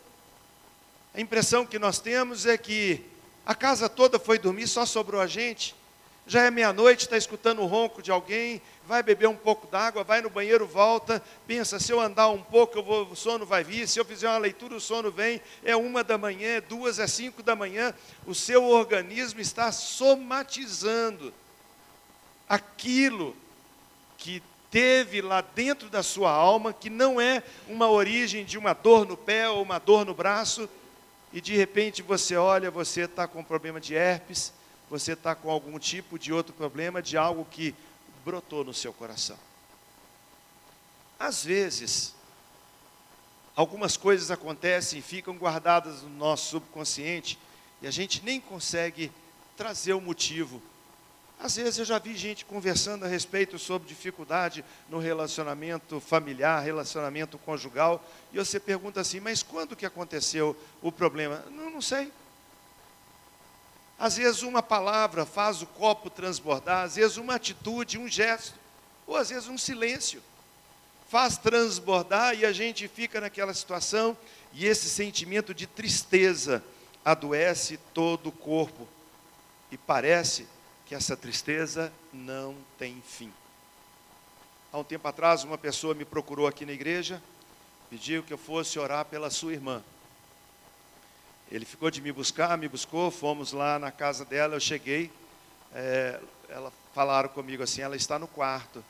a 1.12 1.20
impressão 1.20 1.66
que 1.66 1.76
nós 1.76 1.98
temos 1.98 2.46
é 2.46 2.56
que 2.56 3.04
a 3.44 3.52
casa 3.52 3.88
toda 3.88 4.16
foi 4.16 4.38
dormir, 4.38 4.68
só 4.68 4.86
sobrou 4.86 5.20
a 5.20 5.26
gente. 5.26 5.74
Já 6.26 6.42
é 6.42 6.50
meia-noite, 6.50 7.04
está 7.04 7.18
escutando 7.18 7.60
o 7.60 7.66
ronco 7.66 8.00
de 8.00 8.10
alguém, 8.10 8.62
vai 8.86 9.02
beber 9.02 9.28
um 9.28 9.36
pouco 9.36 9.66
d'água, 9.66 10.02
vai 10.02 10.22
no 10.22 10.30
banheiro, 10.30 10.66
volta, 10.66 11.22
pensa, 11.46 11.78
se 11.78 11.92
eu 11.92 12.00
andar 12.00 12.28
um 12.30 12.42
pouco, 12.42 12.82
vou, 12.82 13.06
o 13.06 13.16
sono 13.16 13.44
vai 13.44 13.62
vir, 13.62 13.86
se 13.86 14.00
eu 14.00 14.04
fizer 14.06 14.28
uma 14.28 14.38
leitura, 14.38 14.74
o 14.74 14.80
sono 14.80 15.10
vem, 15.10 15.40
é 15.62 15.76
uma 15.76 16.02
da 16.02 16.16
manhã, 16.16 16.56
é 16.56 16.60
duas, 16.62 16.98
é 16.98 17.06
cinco 17.06 17.42
da 17.42 17.54
manhã, 17.54 17.92
o 18.26 18.34
seu 18.34 18.64
organismo 18.64 19.38
está 19.38 19.70
somatizando 19.70 21.32
aquilo 22.48 23.36
que 24.16 24.42
teve 24.70 25.20
lá 25.20 25.42
dentro 25.42 25.90
da 25.90 26.02
sua 26.02 26.30
alma, 26.30 26.72
que 26.72 26.88
não 26.88 27.20
é 27.20 27.42
uma 27.68 27.90
origem 27.90 28.46
de 28.46 28.56
uma 28.56 28.72
dor 28.72 29.06
no 29.06 29.16
pé 29.16 29.48
ou 29.48 29.62
uma 29.62 29.78
dor 29.78 30.06
no 30.06 30.14
braço, 30.14 30.68
e 31.34 31.40
de 31.40 31.54
repente 31.54 32.00
você 32.00 32.34
olha, 32.34 32.70
você 32.70 33.02
está 33.02 33.28
com 33.28 33.44
problema 33.44 33.78
de 33.78 33.94
herpes, 33.94 34.52
você 34.98 35.12
está 35.12 35.34
com 35.34 35.50
algum 35.50 35.78
tipo 35.78 36.18
de 36.18 36.32
outro 36.32 36.52
problema, 36.52 37.02
de 37.02 37.16
algo 37.16 37.44
que 37.44 37.74
brotou 38.24 38.64
no 38.64 38.72
seu 38.72 38.92
coração. 38.92 39.38
Às 41.18 41.44
vezes, 41.44 42.14
algumas 43.56 43.96
coisas 43.96 44.30
acontecem 44.30 44.98
e 44.98 45.02
ficam 45.02 45.36
guardadas 45.36 46.02
no 46.02 46.10
nosso 46.10 46.50
subconsciente 46.50 47.38
e 47.82 47.86
a 47.86 47.90
gente 47.90 48.24
nem 48.24 48.40
consegue 48.40 49.10
trazer 49.56 49.94
o 49.94 50.00
motivo 50.00 50.62
às 51.38 51.56
vezes 51.56 51.78
eu 51.78 51.84
já 51.84 51.98
vi 51.98 52.16
gente 52.16 52.44
conversando 52.44 53.04
a 53.04 53.08
respeito 53.08 53.58
sobre 53.58 53.88
dificuldade 53.88 54.64
no 54.88 54.98
relacionamento 54.98 56.00
familiar, 56.00 56.62
relacionamento 56.62 57.36
conjugal, 57.38 58.02
e 58.32 58.38
você 58.38 58.58
pergunta 58.58 59.00
assim: 59.00 59.20
mas 59.20 59.42
quando 59.42 59.76
que 59.76 59.84
aconteceu 59.84 60.56
o 60.80 60.90
problema? 60.90 61.44
Não, 61.50 61.70
não 61.70 61.82
sei. 61.82 62.10
Às 64.04 64.18
vezes 64.18 64.42
uma 64.42 64.62
palavra 64.62 65.24
faz 65.24 65.62
o 65.62 65.66
copo 65.66 66.10
transbordar, 66.10 66.84
às 66.84 66.96
vezes 66.96 67.16
uma 67.16 67.36
atitude, 67.36 67.96
um 67.96 68.06
gesto, 68.06 68.54
ou 69.06 69.16
às 69.16 69.30
vezes 69.30 69.48
um 69.48 69.56
silêncio 69.56 70.22
faz 71.08 71.38
transbordar 71.38 72.34
e 72.34 72.44
a 72.44 72.52
gente 72.52 72.86
fica 72.86 73.18
naquela 73.18 73.54
situação 73.54 74.14
e 74.52 74.66
esse 74.66 74.90
sentimento 74.90 75.54
de 75.54 75.66
tristeza 75.66 76.62
adoece 77.02 77.78
todo 77.94 78.26
o 78.26 78.32
corpo 78.32 78.86
e 79.72 79.78
parece 79.78 80.46
que 80.84 80.94
essa 80.94 81.16
tristeza 81.16 81.90
não 82.12 82.54
tem 82.78 83.02
fim. 83.08 83.32
Há 84.70 84.78
um 84.80 84.84
tempo 84.84 85.08
atrás, 85.08 85.44
uma 85.44 85.56
pessoa 85.56 85.94
me 85.94 86.04
procurou 86.04 86.46
aqui 86.46 86.66
na 86.66 86.72
igreja, 86.72 87.22
pediu 87.88 88.22
que 88.22 88.34
eu 88.34 88.38
fosse 88.38 88.78
orar 88.78 89.06
pela 89.06 89.30
sua 89.30 89.54
irmã. 89.54 89.82
Ele 91.50 91.64
ficou 91.64 91.90
de 91.90 92.00
me 92.00 92.10
buscar, 92.10 92.56
me 92.56 92.68
buscou, 92.68 93.10
fomos 93.10 93.52
lá 93.52 93.78
na 93.78 93.90
casa 93.90 94.24
dela, 94.24 94.54
eu 94.56 94.60
cheguei, 94.60 95.10
é, 95.74 96.20
ela 96.48 96.72
falaram 96.94 97.28
comigo 97.28 97.62
assim, 97.62 97.82
ela 97.82 97.96
está 97.96 98.18
no 98.18 98.26
quarto. 98.26 98.82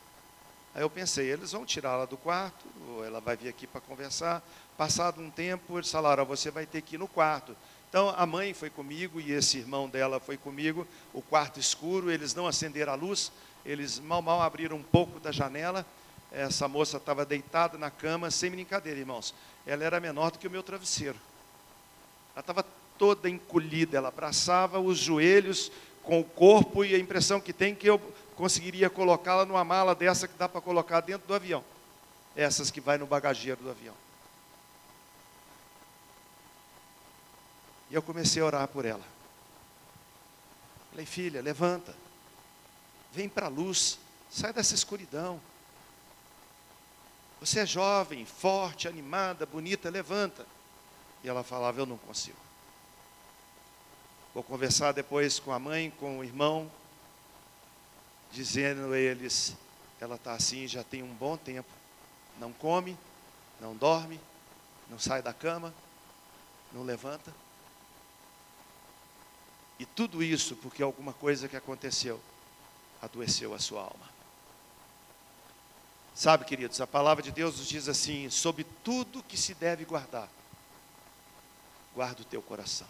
Aí 0.74 0.82
eu 0.82 0.90
pensei, 0.90 1.30
eles 1.30 1.52
vão 1.52 1.64
tirá-la 1.64 2.04
do 2.04 2.16
quarto, 2.16 2.64
ou 2.88 3.04
ela 3.04 3.20
vai 3.20 3.36
vir 3.36 3.48
aqui 3.48 3.66
para 3.66 3.80
conversar. 3.80 4.42
Passado 4.76 5.20
um 5.20 5.30
tempo, 5.30 5.78
eles 5.78 5.90
falaram, 5.90 6.24
você 6.24 6.50
vai 6.50 6.66
ter 6.66 6.82
que 6.82 6.96
ir 6.96 6.98
no 6.98 7.06
quarto. 7.06 7.56
Então 7.88 8.12
a 8.16 8.26
mãe 8.26 8.52
foi 8.52 8.70
comigo 8.70 9.20
e 9.20 9.30
esse 9.30 9.58
irmão 9.58 9.88
dela 9.88 10.18
foi 10.18 10.36
comigo, 10.36 10.86
o 11.12 11.22
quarto 11.22 11.60
escuro, 11.60 12.10
eles 12.10 12.34
não 12.34 12.46
acenderam 12.46 12.92
a 12.92 12.96
luz, 12.96 13.30
eles 13.64 14.00
mal 14.00 14.20
mal 14.20 14.42
abriram 14.42 14.76
um 14.76 14.82
pouco 14.82 15.20
da 15.20 15.30
janela. 15.30 15.86
Essa 16.32 16.66
moça 16.66 16.96
estava 16.96 17.24
deitada 17.24 17.78
na 17.78 17.92
cama, 17.92 18.30
sem 18.30 18.50
brincadeira, 18.50 18.98
irmãos. 18.98 19.32
Ela 19.64 19.84
era 19.84 20.00
menor 20.00 20.32
do 20.32 20.38
que 20.40 20.48
o 20.48 20.50
meu 20.50 20.64
travesseiro. 20.64 21.16
Ela 22.34 22.40
estava 22.40 22.64
toda 22.98 23.30
encolhida, 23.30 23.96
ela 23.96 24.08
abraçava 24.08 24.80
os 24.80 24.98
joelhos 24.98 25.70
com 26.02 26.20
o 26.20 26.24
corpo 26.24 26.84
e 26.84 26.94
a 26.94 26.98
impressão 26.98 27.40
que 27.40 27.52
tem 27.52 27.74
que 27.74 27.88
eu 27.88 27.98
conseguiria 28.36 28.90
colocá-la 28.90 29.44
numa 29.44 29.64
mala 29.64 29.94
dessa 29.94 30.28
que 30.28 30.36
dá 30.36 30.48
para 30.48 30.60
colocar 30.60 31.00
dentro 31.00 31.26
do 31.26 31.34
avião. 31.34 31.64
Essas 32.36 32.70
que 32.70 32.80
vai 32.80 32.98
no 32.98 33.06
bagageiro 33.06 33.62
do 33.62 33.70
avião. 33.70 33.94
E 37.90 37.94
eu 37.94 38.02
comecei 38.02 38.42
a 38.42 38.46
orar 38.46 38.68
por 38.68 38.84
ela. 38.84 39.04
Falei, 40.90 41.06
filha, 41.06 41.40
levanta. 41.40 41.94
Vem 43.12 43.28
para 43.28 43.46
a 43.46 43.48
luz. 43.48 43.98
Sai 44.30 44.52
dessa 44.52 44.74
escuridão. 44.74 45.40
Você 47.40 47.60
é 47.60 47.66
jovem, 47.66 48.24
forte, 48.24 48.88
animada, 48.88 49.46
bonita, 49.46 49.90
levanta. 49.90 50.46
E 51.24 51.28
ela 51.28 51.42
falava: 51.42 51.80
Eu 51.80 51.86
não 51.86 51.96
consigo. 51.96 52.38
Vou 54.34 54.42
conversar 54.42 54.92
depois 54.92 55.40
com 55.40 55.52
a 55.52 55.58
mãe, 55.58 55.90
com 55.98 56.18
o 56.18 56.24
irmão, 56.24 56.70
dizendo 58.30 58.92
a 58.92 58.98
eles: 58.98 59.56
ela 60.00 60.16
está 60.16 60.34
assim 60.34 60.68
já 60.68 60.84
tem 60.84 61.02
um 61.02 61.14
bom 61.14 61.36
tempo. 61.36 61.70
Não 62.38 62.52
come, 62.52 62.98
não 63.60 63.74
dorme, 63.74 64.20
não 64.90 64.98
sai 64.98 65.22
da 65.22 65.32
cama, 65.32 65.72
não 66.72 66.82
levanta. 66.82 67.32
E 69.78 69.86
tudo 69.86 70.22
isso 70.22 70.56
porque 70.56 70.82
alguma 70.82 71.12
coisa 71.12 71.48
que 71.48 71.56
aconteceu 71.56 72.20
adoeceu 73.00 73.54
a 73.54 73.58
sua 73.58 73.82
alma. 73.82 74.12
Sabe, 76.14 76.44
queridos, 76.44 76.80
a 76.80 76.86
palavra 76.86 77.22
de 77.22 77.32
Deus 77.32 77.58
nos 77.58 77.68
diz 77.68 77.88
assim: 77.88 78.28
sobre 78.30 78.64
tudo 78.82 79.22
que 79.22 79.36
se 79.36 79.54
deve 79.54 79.84
guardar, 79.84 80.28
guarda 81.94 82.22
o 82.22 82.24
teu 82.24 82.42
coração. 82.42 82.86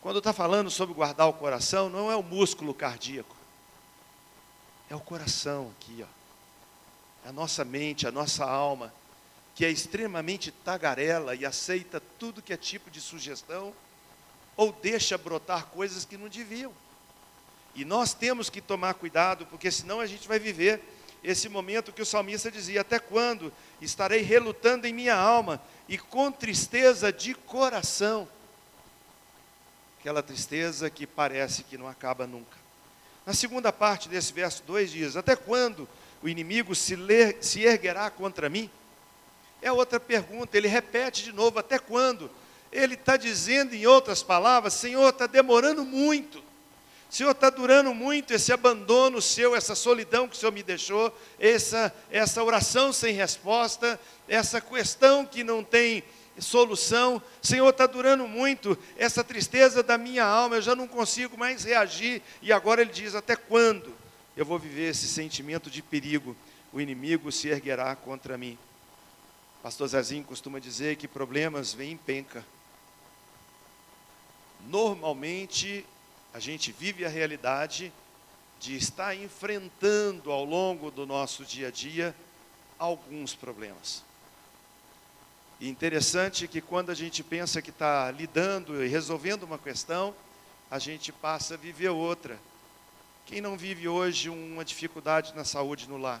Quando 0.00 0.18
está 0.18 0.32
falando 0.32 0.70
sobre 0.70 0.94
guardar 0.94 1.28
o 1.28 1.32
coração, 1.32 1.88
não 1.88 2.10
é 2.10 2.16
o 2.16 2.22
músculo 2.22 2.74
cardíaco, 2.74 3.34
é 4.90 4.94
o 4.94 5.00
coração 5.00 5.72
aqui, 5.76 6.04
ó. 6.04 7.26
É 7.26 7.30
a 7.30 7.32
nossa 7.32 7.64
mente, 7.64 8.06
a 8.06 8.12
nossa 8.12 8.44
alma, 8.44 8.92
que 9.54 9.64
é 9.64 9.70
extremamente 9.70 10.50
tagarela 10.50 11.34
e 11.34 11.46
aceita 11.46 12.02
tudo 12.18 12.42
que 12.42 12.52
é 12.52 12.56
tipo 12.56 12.90
de 12.90 13.00
sugestão, 13.00 13.72
ou 14.56 14.72
deixa 14.72 15.16
brotar 15.16 15.66
coisas 15.66 16.04
que 16.04 16.16
não 16.16 16.28
deviam. 16.28 16.72
E 17.74 17.84
nós 17.84 18.12
temos 18.12 18.50
que 18.50 18.60
tomar 18.60 18.94
cuidado, 18.94 19.46
porque 19.46 19.70
senão 19.70 20.00
a 20.00 20.06
gente 20.06 20.28
vai 20.28 20.38
viver 20.38 20.82
esse 21.24 21.48
momento 21.48 21.92
que 21.92 22.02
o 22.02 22.06
salmista 22.06 22.50
dizia: 22.50 22.82
Até 22.82 22.98
quando 22.98 23.52
estarei 23.80 24.22
relutando 24.22 24.86
em 24.86 24.92
minha 24.92 25.16
alma 25.16 25.60
e 25.88 25.98
com 25.98 26.30
tristeza 26.30 27.12
de 27.12 27.34
coração? 27.34 28.28
aquela 30.04 30.22
tristeza 30.22 30.90
que 30.90 31.06
parece 31.06 31.64
que 31.64 31.78
não 31.78 31.88
acaba 31.88 32.26
nunca. 32.26 32.58
Na 33.24 33.32
segunda 33.32 33.72
parte 33.72 34.06
desse 34.06 34.34
verso 34.34 34.62
2 34.64 34.90
diz: 34.90 35.16
Até 35.16 35.34
quando 35.34 35.88
o 36.22 36.28
inimigo 36.28 36.74
se, 36.74 36.94
ler, 36.94 37.38
se 37.40 37.62
erguerá 37.62 38.10
contra 38.10 38.50
mim? 38.50 38.70
É 39.62 39.72
outra 39.72 39.98
pergunta, 39.98 40.58
ele 40.58 40.68
repete 40.68 41.24
de 41.24 41.32
novo: 41.32 41.58
Até 41.58 41.78
quando? 41.78 42.30
Ele 42.70 42.96
está 42.96 43.16
dizendo 43.16 43.74
em 43.74 43.86
outras 43.86 44.22
palavras: 44.22 44.74
Senhor, 44.74 45.08
está 45.08 45.26
demorando 45.26 45.86
muito. 45.86 46.44
Senhor, 47.10 47.30
está 47.30 47.48
durando 47.48 47.94
muito 47.94 48.32
esse 48.32 48.52
abandono 48.52 49.22
seu, 49.22 49.54
essa 49.54 49.74
solidão 49.74 50.28
que 50.28 50.34
o 50.34 50.38
Senhor 50.38 50.50
me 50.50 50.62
deixou, 50.62 51.16
essa, 51.38 51.94
essa 52.10 52.42
oração 52.42 52.92
sem 52.92 53.14
resposta, 53.14 54.00
essa 54.28 54.60
questão 54.60 55.24
que 55.24 55.44
não 55.44 55.62
tem 55.62 56.02
solução. 56.38 57.22
Senhor, 57.40 57.68
está 57.68 57.86
durando 57.86 58.26
muito 58.26 58.76
essa 58.96 59.22
tristeza 59.22 59.82
da 59.82 59.96
minha 59.96 60.24
alma, 60.24 60.56
eu 60.56 60.62
já 60.62 60.74
não 60.74 60.88
consigo 60.88 61.38
mais 61.38 61.64
reagir. 61.64 62.20
E 62.42 62.52
agora 62.52 62.82
ele 62.82 62.90
diz: 62.90 63.14
Até 63.14 63.36
quando 63.36 63.94
eu 64.36 64.44
vou 64.44 64.58
viver 64.58 64.90
esse 64.90 65.06
sentimento 65.06 65.70
de 65.70 65.82
perigo? 65.82 66.36
O 66.72 66.80
inimigo 66.80 67.30
se 67.30 67.48
erguerá 67.48 67.94
contra 67.94 68.36
mim. 68.36 68.58
Pastor 69.62 69.88
Zezinho 69.88 70.24
costuma 70.24 70.58
dizer 70.58 70.96
que 70.96 71.06
problemas 71.06 71.72
vêm 71.72 71.92
em 71.92 71.96
penca. 71.96 72.44
Normalmente, 74.66 75.86
a 76.34 76.40
gente 76.40 76.72
vive 76.72 77.04
a 77.04 77.08
realidade 77.08 77.92
de 78.58 78.76
estar 78.76 79.14
enfrentando 79.14 80.32
ao 80.32 80.44
longo 80.44 80.90
do 80.90 81.06
nosso 81.06 81.44
dia 81.44 81.68
a 81.68 81.70
dia 81.70 82.12
alguns 82.76 83.36
problemas. 83.36 84.02
E 85.60 85.68
interessante 85.68 86.48
que 86.48 86.60
quando 86.60 86.90
a 86.90 86.94
gente 86.94 87.22
pensa 87.22 87.62
que 87.62 87.70
está 87.70 88.10
lidando 88.10 88.84
e 88.84 88.88
resolvendo 88.88 89.44
uma 89.44 89.58
questão, 89.58 90.12
a 90.68 90.80
gente 90.80 91.12
passa 91.12 91.54
a 91.54 91.56
viver 91.56 91.90
outra. 91.90 92.36
Quem 93.26 93.40
não 93.40 93.56
vive 93.56 93.86
hoje 93.86 94.28
uma 94.28 94.64
dificuldade 94.64 95.32
na 95.36 95.44
saúde 95.44 95.88
no 95.88 95.96
lar? 95.96 96.20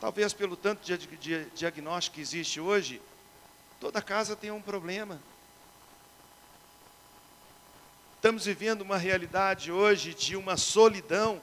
Talvez 0.00 0.32
pelo 0.32 0.56
tanto 0.56 0.80
de, 0.86 1.44
diagnóstico 1.54 2.14
que 2.14 2.22
existe 2.22 2.60
hoje, 2.60 3.02
toda 3.78 4.00
casa 4.00 4.34
tem 4.34 4.50
um 4.50 4.62
problema. 4.62 5.20
Estamos 8.28 8.44
vivendo 8.44 8.82
uma 8.82 8.98
realidade 8.98 9.72
hoje 9.72 10.12
de 10.12 10.36
uma 10.36 10.58
solidão 10.58 11.40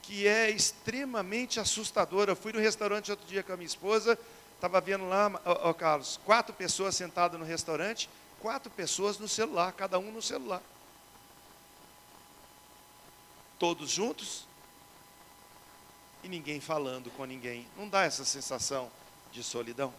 que 0.00 0.26
é 0.26 0.48
extremamente 0.48 1.60
assustadora. 1.60 2.30
Eu 2.30 2.36
fui 2.36 2.50
no 2.50 2.58
restaurante 2.58 3.10
outro 3.10 3.26
dia 3.26 3.42
com 3.42 3.52
a 3.52 3.58
minha 3.58 3.66
esposa 3.66 4.18
Estava 4.54 4.80
vendo 4.80 5.06
lá, 5.06 5.30
ó, 5.44 5.74
Carlos, 5.74 6.18
quatro 6.24 6.54
pessoas 6.54 6.96
sentadas 6.96 7.38
no 7.38 7.44
restaurante, 7.44 8.08
quatro 8.40 8.70
pessoas 8.70 9.18
no 9.18 9.28
celular, 9.28 9.70
cada 9.74 9.98
um 9.98 10.10
no 10.10 10.22
celular. 10.22 10.62
Todos 13.58 13.90
juntos 13.90 14.46
e 16.24 16.28
ninguém 16.30 16.58
falando 16.58 17.10
com 17.10 17.26
ninguém. 17.26 17.68
Não 17.76 17.86
dá 17.86 18.04
essa 18.04 18.24
sensação 18.24 18.90
de 19.30 19.42
solidão? 19.42 19.92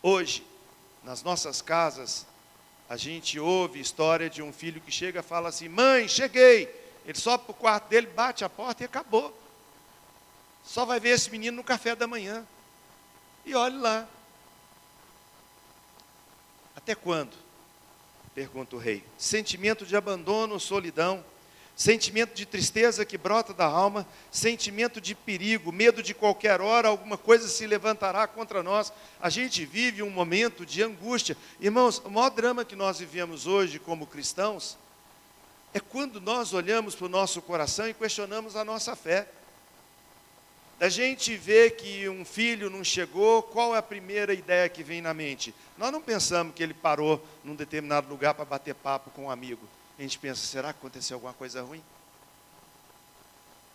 Hoje, 0.00 0.46
nas 1.02 1.20
nossas 1.24 1.60
casas, 1.60 2.24
a 2.92 2.96
gente 2.98 3.40
ouve 3.40 3.80
história 3.80 4.28
de 4.28 4.42
um 4.42 4.52
filho 4.52 4.78
que 4.78 4.90
chega 4.90 5.20
e 5.20 5.22
fala 5.22 5.48
assim: 5.48 5.66
Mãe, 5.66 6.06
cheguei. 6.06 6.68
Ele 7.06 7.16
sobe 7.16 7.44
para 7.44 7.52
o 7.52 7.54
quarto 7.54 7.88
dele, 7.88 8.06
bate 8.06 8.44
a 8.44 8.50
porta 8.50 8.82
e 8.82 8.84
acabou. 8.84 9.34
Só 10.62 10.84
vai 10.84 11.00
ver 11.00 11.08
esse 11.08 11.30
menino 11.30 11.56
no 11.56 11.64
café 11.64 11.96
da 11.96 12.06
manhã. 12.06 12.46
E 13.46 13.54
olhe 13.54 13.78
lá. 13.78 14.06
Até 16.76 16.94
quando? 16.94 17.34
Pergunta 18.34 18.76
o 18.76 18.78
rei. 18.78 19.02
Sentimento 19.16 19.86
de 19.86 19.96
abandono, 19.96 20.60
solidão, 20.60 21.24
sentimento 21.74 22.34
de 22.34 22.44
tristeza 22.46 23.04
que 23.04 23.16
brota 23.16 23.54
da 23.54 23.64
alma, 23.64 24.06
sentimento 24.30 25.00
de 25.00 25.14
perigo, 25.14 25.72
medo 25.72 26.02
de 26.02 26.14
qualquer 26.14 26.60
hora 26.60 26.88
alguma 26.88 27.16
coisa 27.16 27.48
se 27.48 27.66
levantará 27.66 28.26
contra 28.26 28.62
nós. 28.62 28.92
A 29.20 29.30
gente 29.30 29.64
vive 29.64 30.02
um 30.02 30.10
momento 30.10 30.66
de 30.66 30.82
angústia. 30.82 31.36
Irmãos, 31.60 31.98
o 31.98 32.10
maior 32.10 32.30
drama 32.30 32.64
que 32.64 32.76
nós 32.76 32.98
vivemos 32.98 33.46
hoje 33.46 33.78
como 33.78 34.06
cristãos 34.06 34.76
é 35.74 35.80
quando 35.80 36.20
nós 36.20 36.52
olhamos 36.52 36.94
para 36.94 37.06
o 37.06 37.08
nosso 37.08 37.40
coração 37.40 37.88
e 37.88 37.94
questionamos 37.94 38.56
a 38.56 38.64
nossa 38.64 38.94
fé 38.94 39.26
da 40.82 40.88
gente 40.88 41.36
ver 41.36 41.76
que 41.76 42.08
um 42.08 42.24
filho 42.24 42.68
não 42.68 42.82
chegou, 42.82 43.40
qual 43.40 43.72
é 43.72 43.78
a 43.78 43.82
primeira 43.82 44.34
ideia 44.34 44.68
que 44.68 44.82
vem 44.82 45.00
na 45.00 45.14
mente? 45.14 45.54
Nós 45.78 45.92
não 45.92 46.02
pensamos 46.02 46.52
que 46.56 46.60
ele 46.60 46.74
parou 46.74 47.24
num 47.44 47.54
determinado 47.54 48.08
lugar 48.08 48.34
para 48.34 48.44
bater 48.44 48.74
papo 48.74 49.08
com 49.10 49.26
um 49.26 49.30
amigo. 49.30 49.64
A 49.98 50.02
gente 50.02 50.18
pensa, 50.18 50.44
será 50.46 50.72
que 50.72 50.78
aconteceu 50.78 51.16
alguma 51.16 51.32
coisa 51.32 51.62
ruim? 51.62 51.82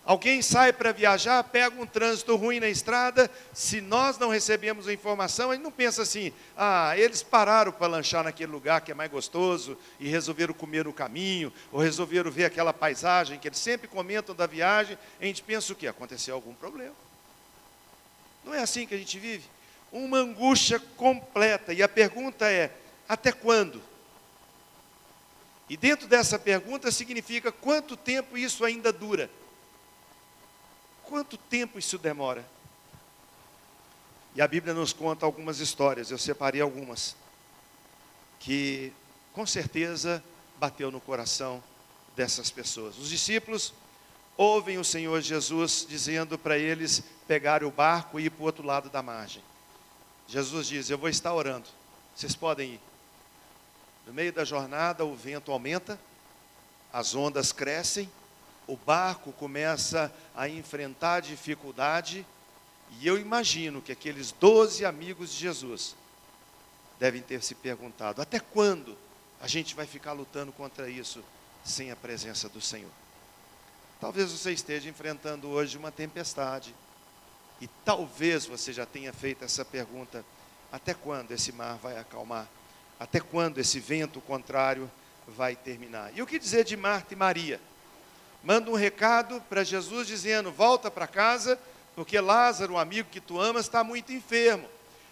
Alguém 0.07 0.41
sai 0.41 0.71
para 0.71 0.93
viajar, 0.93 1.43
pega 1.43 1.81
um 1.81 1.85
trânsito 1.85 2.33
ruim 2.37 2.61
na 2.61 2.69
estrada, 2.69 3.29
se 3.51 3.81
nós 3.81 4.17
não 4.17 4.29
recebemos 4.29 4.87
a 4.87 4.93
informação, 4.93 5.51
a 5.51 5.53
gente 5.53 5.63
não 5.63 5.71
pensa 5.71 6.01
assim, 6.01 6.31
ah, 6.55 6.97
eles 6.97 7.21
pararam 7.21 7.73
para 7.73 7.87
lanchar 7.87 8.23
naquele 8.23 8.49
lugar 8.49 8.79
que 8.79 8.89
é 8.89 8.95
mais 8.95 9.11
gostoso 9.11 9.77
e 9.99 10.07
resolveram 10.07 10.53
comer 10.53 10.85
no 10.85 10.93
caminho, 10.93 11.51
ou 11.73 11.81
resolveram 11.81 12.31
ver 12.31 12.45
aquela 12.45 12.71
paisagem 12.71 13.37
que 13.37 13.49
eles 13.49 13.59
sempre 13.59 13.85
comentam 13.85 14.33
da 14.33 14.47
viagem, 14.47 14.97
a 15.19 15.25
gente 15.25 15.43
pensa 15.43 15.73
o 15.73 15.75
que? 15.75 15.85
Aconteceu 15.85 16.35
algum 16.35 16.53
problema. 16.53 16.95
Não 18.45 18.53
é 18.53 18.61
assim 18.61 18.87
que 18.87 18.95
a 18.95 18.97
gente 18.97 19.19
vive? 19.19 19.43
Uma 19.91 20.19
angústia 20.19 20.79
completa, 20.95 21.73
e 21.73 21.83
a 21.83 21.89
pergunta 21.89 22.49
é: 22.49 22.71
até 23.09 23.33
quando? 23.33 23.81
E 25.69 25.75
dentro 25.75 26.07
dessa 26.07 26.39
pergunta 26.39 26.91
significa 26.91 27.51
quanto 27.51 27.97
tempo 27.97 28.37
isso 28.37 28.63
ainda 28.63 28.91
dura? 28.93 29.29
Quanto 31.03 31.37
tempo 31.37 31.77
isso 31.77 31.97
demora? 31.97 32.47
E 34.35 34.41
a 34.41 34.47
Bíblia 34.47 34.73
nos 34.73 34.93
conta 34.93 35.25
algumas 35.25 35.59
histórias, 35.59 36.11
eu 36.11 36.17
separei 36.17 36.61
algumas, 36.61 37.15
que 38.39 38.93
com 39.33 39.45
certeza 39.45 40.23
bateu 40.59 40.91
no 40.91 41.01
coração 41.01 41.63
dessas 42.15 42.51
pessoas. 42.51 42.97
Os 42.97 43.09
discípulos 43.09 43.73
ouvem 44.37 44.77
o 44.77 44.83
Senhor 44.83 45.19
Jesus 45.21 45.85
dizendo 45.89 46.37
para 46.37 46.57
eles 46.57 47.03
pegarem 47.27 47.67
o 47.67 47.71
barco 47.71 48.19
e 48.19 48.25
ir 48.25 48.29
para 48.29 48.41
o 48.43 48.45
outro 48.45 48.65
lado 48.65 48.89
da 48.89 49.01
margem. 49.01 49.41
Jesus 50.27 50.67
diz: 50.67 50.89
Eu 50.89 50.97
vou 50.97 51.09
estar 51.09 51.33
orando, 51.33 51.67
vocês 52.15 52.35
podem 52.35 52.73
ir. 52.73 52.86
No 54.07 54.13
meio 54.13 54.31
da 54.31 54.45
jornada, 54.45 55.03
o 55.03 55.15
vento 55.15 55.51
aumenta, 55.51 55.99
as 56.93 57.13
ondas 57.13 57.51
crescem, 57.51 58.09
o 58.65 58.77
barco 58.77 59.33
começa 59.33 60.11
a 60.33 60.47
enfrentar 60.47 61.19
dificuldade, 61.19 62.25
e 62.99 63.05
eu 63.05 63.17
imagino 63.17 63.81
que 63.81 63.91
aqueles 63.91 64.31
doze 64.31 64.85
amigos 64.85 65.31
de 65.31 65.39
Jesus 65.39 65.93
devem 66.97 67.21
ter 67.21 67.43
se 67.43 67.53
perguntado: 67.53 68.21
até 68.21 68.39
quando 68.39 68.97
a 69.41 69.47
gente 69.47 69.75
vai 69.75 69.85
ficar 69.85 70.13
lutando 70.13 70.53
contra 70.53 70.89
isso 70.89 71.21
sem 71.65 71.91
a 71.91 71.95
presença 71.95 72.47
do 72.47 72.61
Senhor? 72.61 72.91
Talvez 73.99 74.31
você 74.31 74.53
esteja 74.53 74.89
enfrentando 74.89 75.49
hoje 75.49 75.77
uma 75.77 75.91
tempestade, 75.91 76.73
E 77.59 77.67
talvez 77.83 78.45
você 78.45 78.71
já 78.71 78.85
tenha 78.85 79.11
feito 79.11 79.43
essa 79.43 79.65
pergunta: 79.65 80.23
até 80.71 80.93
quando 80.93 81.31
esse 81.31 81.51
mar 81.51 81.75
vai 81.77 81.97
acalmar? 81.97 82.47
Até 82.99 83.19
quando 83.19 83.59
esse 83.59 83.79
vento 83.79 84.19
contrário 84.21 84.89
vai 85.27 85.55
terminar? 85.55 86.11
E 86.15 86.21
o 86.21 86.27
que 86.27 86.39
dizer 86.39 86.63
de 86.63 86.75
Marta 86.75 87.13
e 87.13 87.17
Maria? 87.17 87.59
Manda 88.43 88.71
um 88.71 88.75
recado 88.75 89.41
para 89.49 89.63
Jesus 89.63 90.07
dizendo: 90.07 90.51
volta 90.51 90.89
para 90.89 91.07
casa, 91.07 91.59
porque 91.95 92.19
Lázaro, 92.19 92.73
um 92.73 92.77
amigo 92.77 93.09
que 93.11 93.21
tu 93.21 93.39
amas, 93.39 93.65
está 93.65 93.83
muito 93.83 94.13
enfermo. 94.13 94.67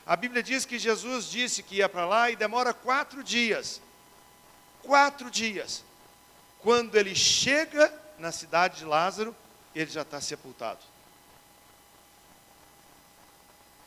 A 0.05 0.15
Bíblia 0.15 0.43
diz 0.43 0.65
que 0.65 0.77
Jesus 0.77 1.25
disse 1.25 1.63
que 1.63 1.77
ia 1.77 1.89
para 1.89 2.05
lá 2.05 2.29
e 2.29 2.35
demora 2.35 2.73
quatro 2.73 3.23
dias. 3.23 3.81
Quatro 4.83 5.31
dias. 5.31 5.83
Quando 6.59 6.95
ele 6.95 7.15
chega 7.15 7.91
na 8.19 8.31
cidade 8.31 8.77
de 8.77 8.85
Lázaro, 8.85 9.35
ele 9.73 9.89
já 9.89 10.03
está 10.03 10.21
sepultado. 10.21 10.79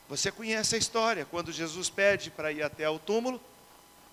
Você 0.08 0.32
conhece 0.32 0.74
a 0.74 0.78
história, 0.78 1.24
quando 1.24 1.52
Jesus 1.52 1.90
pede 1.90 2.30
para 2.30 2.50
ir 2.50 2.62
até 2.62 2.88
o 2.88 2.98
túmulo, 2.98 3.40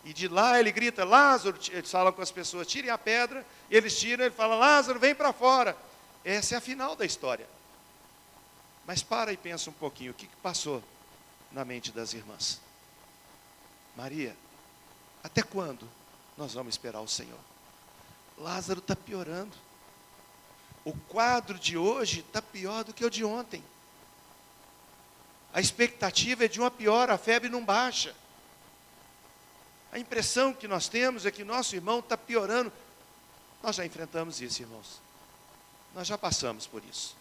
e 0.06 0.14
de 0.14 0.28
lá 0.28 0.60
ele 0.60 0.72
grita, 0.72 1.04
Lázaro, 1.04 1.58
eles 1.72 1.90
falam 1.90 2.14
com 2.14 2.22
as 2.22 2.32
pessoas, 2.32 2.68
tirem 2.68 2.92
a 2.92 2.98
pedra, 2.98 3.44
eles 3.72 4.00
tiram, 4.00 4.24
ele 4.24 4.36
fala, 4.36 4.56
Lázaro, 4.56 5.00
vem 5.00 5.16
para 5.16 5.34
fora. 5.34 5.76
Essa 6.24 6.54
é 6.54 6.58
a 6.60 6.62
final 6.62 6.96
da 6.96 7.04
história. 7.04 7.48
Mas 8.86 9.02
para 9.02 9.34
e 9.34 9.38
pensa 9.38 9.72
um 9.72 9.74
pouquinho, 9.74 10.12
o 10.12 10.14
que, 10.14 10.28
que 10.28 10.36
passou 10.38 10.84
na 11.52 11.66
mente 11.66 11.92
das 11.92 12.14
irmãs? 12.14 12.62
Maria, 13.96 14.38
até 15.24 15.42
quando 15.42 15.90
nós 16.38 16.54
vamos 16.54 16.76
esperar 16.76 17.02
o 17.02 17.08
Senhor? 17.08 17.40
Lázaro 18.38 18.82
está 18.82 18.96
piorando. 18.96 19.58
O 20.84 20.94
quadro 20.94 21.58
de 21.58 21.76
hoje 21.76 22.20
está 22.20 22.44
pior 22.44 22.84
do 22.84 22.94
que 22.94 23.04
o 23.04 23.10
de 23.10 23.26
ontem. 23.26 23.64
A 25.52 25.60
expectativa 25.60 26.46
é 26.46 26.48
de 26.48 26.60
uma 26.60 26.70
pior, 26.70 27.10
a 27.10 27.18
febre 27.18 27.50
não 27.50 27.66
baixa. 27.66 28.14
A 29.96 29.98
impressão 29.98 30.52
que 30.52 30.68
nós 30.68 30.90
temos 30.90 31.26
é 31.26 31.32
que 31.32 31.42
nosso 31.46 31.74
irmão 31.74 32.00
está 32.00 32.18
piorando. 32.18 32.70
Nós 33.64 33.78
já 33.78 33.86
enfrentamos 33.86 34.42
isso, 34.42 34.62
irmãos. 34.62 35.00
Nós 35.96 36.06
já 36.06 36.18
passamos 36.18 36.68
por 36.68 36.84
isso. 36.84 37.16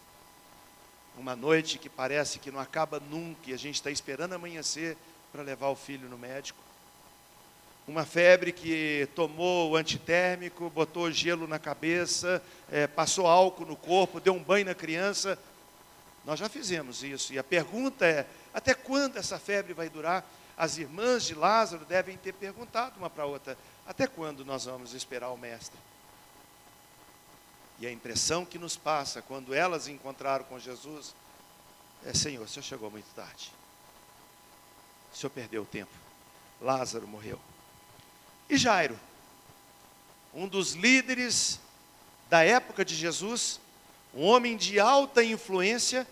Uma 1.17 1.37
noite 1.37 1.79
que 1.79 1.89
parece 1.89 2.41
que 2.41 2.51
não 2.51 2.59
acaba 2.59 2.99
nunca 2.99 3.49
e 3.49 3.55
a 3.55 3.57
gente 3.57 3.77
está 3.77 3.93
esperando 3.93 4.33
amanhecer 4.33 4.97
para 5.31 5.45
levar 5.45 5.69
o 5.69 5.77
filho 5.77 6.09
no 6.09 6.19
médico. 6.19 6.59
Uma 7.87 8.05
febre 8.05 8.51
que 8.51 9.09
tomou 9.15 9.71
o 9.71 9.77
antitérmico, 9.77 10.69
botou 10.69 11.09
gelo 11.13 11.47
na 11.47 11.61
cabeça, 11.61 12.43
é, 12.69 12.89
passou 12.89 13.29
álcool 13.29 13.67
no 13.67 13.77
corpo, 13.77 14.19
deu 14.19 14.35
um 14.35 14.43
banho 14.43 14.67
na 14.67 14.75
criança. 14.75 15.39
Nós 16.25 16.41
já 16.41 16.49
fizemos 16.49 17.05
isso. 17.05 17.33
E 17.33 17.39
a 17.39 17.45
pergunta 17.45 18.05
é: 18.05 18.27
até 18.53 18.75
quando 18.75 19.17
essa 19.17 19.39
febre 19.39 19.73
vai 19.73 19.89
durar? 19.89 20.29
As 20.57 20.79
irmãs 20.79 21.25
de 21.25 21.35
Lázaro 21.35 21.85
devem 21.85 22.17
ter 22.17 22.33
perguntado 22.33 22.99
uma 22.99 23.11
para 23.11 23.25
a 23.25 23.27
outra: 23.27 23.59
até 23.87 24.07
quando 24.07 24.45
nós 24.45 24.65
vamos 24.65 24.95
esperar 24.95 25.31
o 25.31 25.37
Mestre? 25.37 25.79
E 27.79 27.87
a 27.87 27.93
impressão 27.93 28.45
que 28.45 28.59
nos 28.59 28.77
passa 28.77 29.21
quando 29.21 29.53
elas 29.53 29.89
encontraram 29.89 30.45
com 30.45 30.59
Jesus 30.59 31.15
é: 32.05 32.15
Senhor, 32.15 32.45
o 32.45 32.49
senhor 32.49 32.63
chegou 32.63 32.91
muito 32.91 33.13
tarde. 33.15 33.53
O 35.13 35.17
senhor 35.17 35.31
perdeu 35.31 35.63
o 35.63 35.67
tempo. 35.67 35.93
Lázaro 36.61 37.07
morreu. 37.07 37.41
E 38.49 38.57
Jairo, 38.57 38.99
um 40.33 40.47
dos 40.47 40.73
líderes 40.73 41.61
da 42.29 42.45
época 42.45 42.85
de 42.85 42.95
Jesus, 42.95 43.61
um 44.15 44.23
homem 44.25 44.57
de 44.57 44.79
alta 44.79 45.23
influência, 45.23 46.07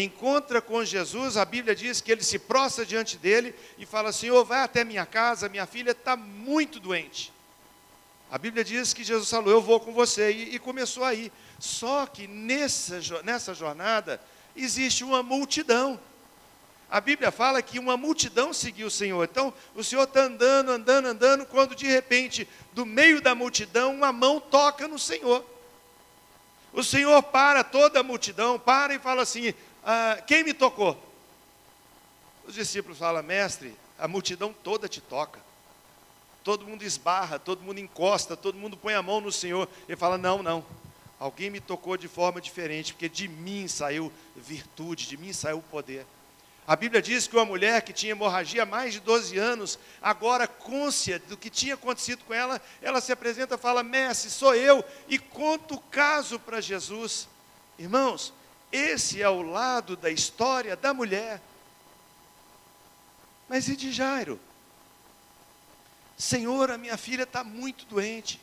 encontra 0.00 0.60
com 0.60 0.84
Jesus, 0.84 1.36
a 1.36 1.44
Bíblia 1.44 1.74
diz 1.74 2.00
que 2.00 2.10
ele 2.10 2.24
se 2.24 2.38
prostra 2.38 2.84
diante 2.84 3.16
dele 3.16 3.54
e 3.78 3.86
fala: 3.86 4.12
Senhor, 4.12 4.44
vai 4.44 4.62
até 4.62 4.82
minha 4.82 5.06
casa, 5.06 5.48
minha 5.48 5.66
filha 5.66 5.92
está 5.92 6.16
muito 6.16 6.80
doente. 6.80 7.32
A 8.30 8.36
Bíblia 8.36 8.64
diz 8.64 8.92
que 8.92 9.04
Jesus 9.04 9.30
falou: 9.30 9.52
Eu 9.52 9.62
vou 9.62 9.78
com 9.78 9.92
você, 9.92 10.32
e, 10.32 10.56
e 10.56 10.58
começou 10.58 11.04
aí. 11.04 11.30
Só 11.60 12.06
que 12.06 12.26
nessa, 12.26 13.22
nessa 13.22 13.54
jornada 13.54 14.20
existe 14.56 15.04
uma 15.04 15.22
multidão. 15.22 16.00
A 16.90 17.00
Bíblia 17.00 17.30
fala 17.30 17.62
que 17.62 17.78
uma 17.78 17.96
multidão 17.96 18.52
seguiu 18.52 18.88
o 18.88 18.90
Senhor. 18.90 19.24
Então, 19.24 19.54
o 19.74 19.82
Senhor 19.82 20.04
está 20.04 20.22
andando, 20.22 20.70
andando, 20.70 21.06
andando, 21.06 21.46
quando 21.46 21.74
de 21.74 21.86
repente, 21.86 22.48
do 22.72 22.84
meio 22.84 23.20
da 23.20 23.34
multidão, 23.34 23.94
uma 23.94 24.12
mão 24.12 24.40
toca 24.40 24.86
no 24.86 24.98
Senhor. 24.98 25.44
O 26.72 26.82
Senhor 26.82 27.22
para 27.22 27.62
toda 27.62 28.00
a 28.00 28.02
multidão, 28.02 28.58
para 28.58 28.94
e 28.94 28.98
fala 28.98 29.22
assim: 29.22 29.54
ah, 29.84 30.22
quem 30.26 30.42
me 30.42 30.54
tocou? 30.54 30.96
Os 32.46 32.54
discípulos 32.54 32.98
falam, 32.98 33.22
mestre, 33.22 33.76
a 33.98 34.08
multidão 34.08 34.52
toda 34.52 34.88
te 34.88 35.00
toca. 35.00 35.40
Todo 36.42 36.66
mundo 36.66 36.82
esbarra, 36.82 37.38
todo 37.38 37.62
mundo 37.62 37.78
encosta, 37.78 38.36
todo 38.36 38.58
mundo 38.58 38.76
põe 38.76 38.94
a 38.94 39.02
mão 39.02 39.20
no 39.20 39.32
Senhor. 39.32 39.68
Ele 39.88 39.96
fala: 39.96 40.18
não, 40.18 40.42
não. 40.42 40.64
Alguém 41.18 41.48
me 41.48 41.58
tocou 41.58 41.96
de 41.96 42.06
forma 42.06 42.40
diferente, 42.40 42.92
porque 42.92 43.08
de 43.08 43.28
mim 43.28 43.66
saiu 43.66 44.12
virtude, 44.36 45.06
de 45.06 45.16
mim 45.16 45.32
saiu 45.32 45.62
poder. 45.70 46.06
A 46.66 46.76
Bíblia 46.76 47.00
diz 47.00 47.26
que 47.26 47.36
uma 47.36 47.44
mulher 47.44 47.82
que 47.82 47.92
tinha 47.92 48.12
hemorragia 48.12 48.62
há 48.62 48.66
mais 48.66 48.92
de 48.92 49.00
12 49.00 49.38
anos, 49.38 49.78
agora 50.02 50.46
côncia 50.46 51.18
do 51.18 51.36
que 51.36 51.48
tinha 51.48 51.74
acontecido 51.74 52.24
com 52.24 52.34
ela, 52.34 52.60
ela 52.82 53.00
se 53.00 53.12
apresenta 53.12 53.54
e 53.54 53.58
fala: 53.58 53.82
Mestre, 53.82 54.30
sou 54.30 54.54
eu, 54.54 54.84
e 55.08 55.18
conta 55.18 55.74
o 55.74 55.80
caso 55.80 56.38
para 56.38 56.60
Jesus. 56.60 57.26
Irmãos, 57.78 58.34
esse 58.74 59.22
é 59.22 59.28
o 59.28 59.42
lado 59.42 59.96
da 59.96 60.10
história 60.10 60.74
da 60.74 60.92
mulher. 60.92 61.40
Mas 63.48 63.68
e 63.68 63.76
de 63.76 63.92
Jairo? 63.92 64.40
Senhor, 66.16 66.70
a 66.70 66.78
minha 66.78 66.96
filha 66.96 67.22
está 67.22 67.44
muito 67.44 67.84
doente. 67.86 68.40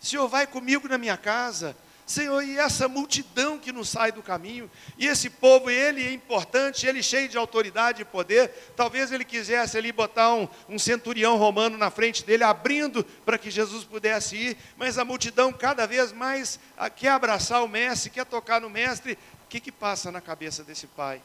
Senhor, 0.00 0.28
vai 0.28 0.46
comigo 0.46 0.88
na 0.88 0.96
minha 0.96 1.16
casa. 1.16 1.76
Senhor, 2.06 2.42
e 2.42 2.58
essa 2.58 2.86
multidão 2.86 3.58
que 3.58 3.72
não 3.72 3.82
sai 3.82 4.12
do 4.12 4.22
caminho, 4.22 4.70
e 4.98 5.06
esse 5.06 5.30
povo, 5.30 5.70
ele 5.70 6.04
é 6.04 6.12
importante, 6.12 6.86
ele 6.86 6.98
é 6.98 7.02
cheio 7.02 7.30
de 7.30 7.38
autoridade 7.38 8.02
e 8.02 8.04
poder. 8.04 8.50
Talvez 8.76 9.10
ele 9.10 9.24
quisesse 9.24 9.78
ali 9.78 9.90
botar 9.90 10.34
um, 10.34 10.46
um 10.68 10.78
centurião 10.78 11.38
romano 11.38 11.78
na 11.78 11.90
frente 11.90 12.22
dele, 12.22 12.44
abrindo 12.44 13.02
para 13.24 13.38
que 13.38 13.50
Jesus 13.50 13.84
pudesse 13.84 14.36
ir, 14.36 14.56
mas 14.76 14.98
a 14.98 15.04
multidão 15.04 15.50
cada 15.50 15.86
vez 15.86 16.12
mais 16.12 16.60
quer 16.94 17.08
abraçar 17.08 17.64
o 17.64 17.68
mestre, 17.68 18.10
quer 18.10 18.26
tocar 18.26 18.60
no 18.60 18.68
mestre, 18.68 19.18
que, 19.54 19.60
que 19.60 19.72
passa 19.72 20.10
na 20.10 20.20
cabeça 20.20 20.64
desse 20.64 20.88
pai? 20.88 21.22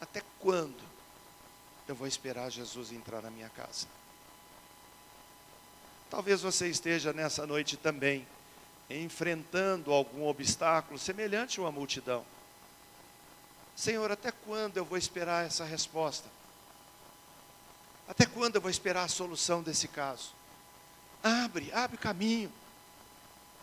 Até 0.00 0.22
quando 0.38 0.80
eu 1.88 1.94
vou 1.94 2.06
esperar 2.06 2.48
Jesus 2.50 2.92
entrar 2.92 3.20
na 3.20 3.30
minha 3.30 3.48
casa? 3.48 3.88
Talvez 6.08 6.40
você 6.40 6.68
esteja 6.68 7.12
nessa 7.12 7.44
noite 7.44 7.76
também 7.76 8.24
enfrentando 8.88 9.92
algum 9.92 10.24
obstáculo 10.28 10.96
semelhante 11.00 11.58
a 11.58 11.62
uma 11.62 11.72
multidão. 11.72 12.24
Senhor, 13.74 14.12
até 14.12 14.30
quando 14.30 14.76
eu 14.76 14.84
vou 14.84 14.96
esperar 14.96 15.44
essa 15.44 15.64
resposta? 15.64 16.28
Até 18.06 18.24
quando 18.24 18.54
eu 18.54 18.60
vou 18.60 18.70
esperar 18.70 19.02
a 19.02 19.08
solução 19.08 19.64
desse 19.64 19.88
caso? 19.88 20.32
Abre, 21.24 21.72
abre 21.72 21.96
o 21.96 22.00
caminho. 22.00 22.52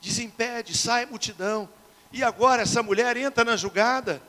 Desimpede, 0.01 0.77
sai 0.77 1.05
multidão. 1.05 1.69
E 2.11 2.23
agora 2.23 2.63
essa 2.63 2.81
mulher 2.81 3.15
entra 3.17 3.45
na 3.45 3.55
julgada 3.55 4.21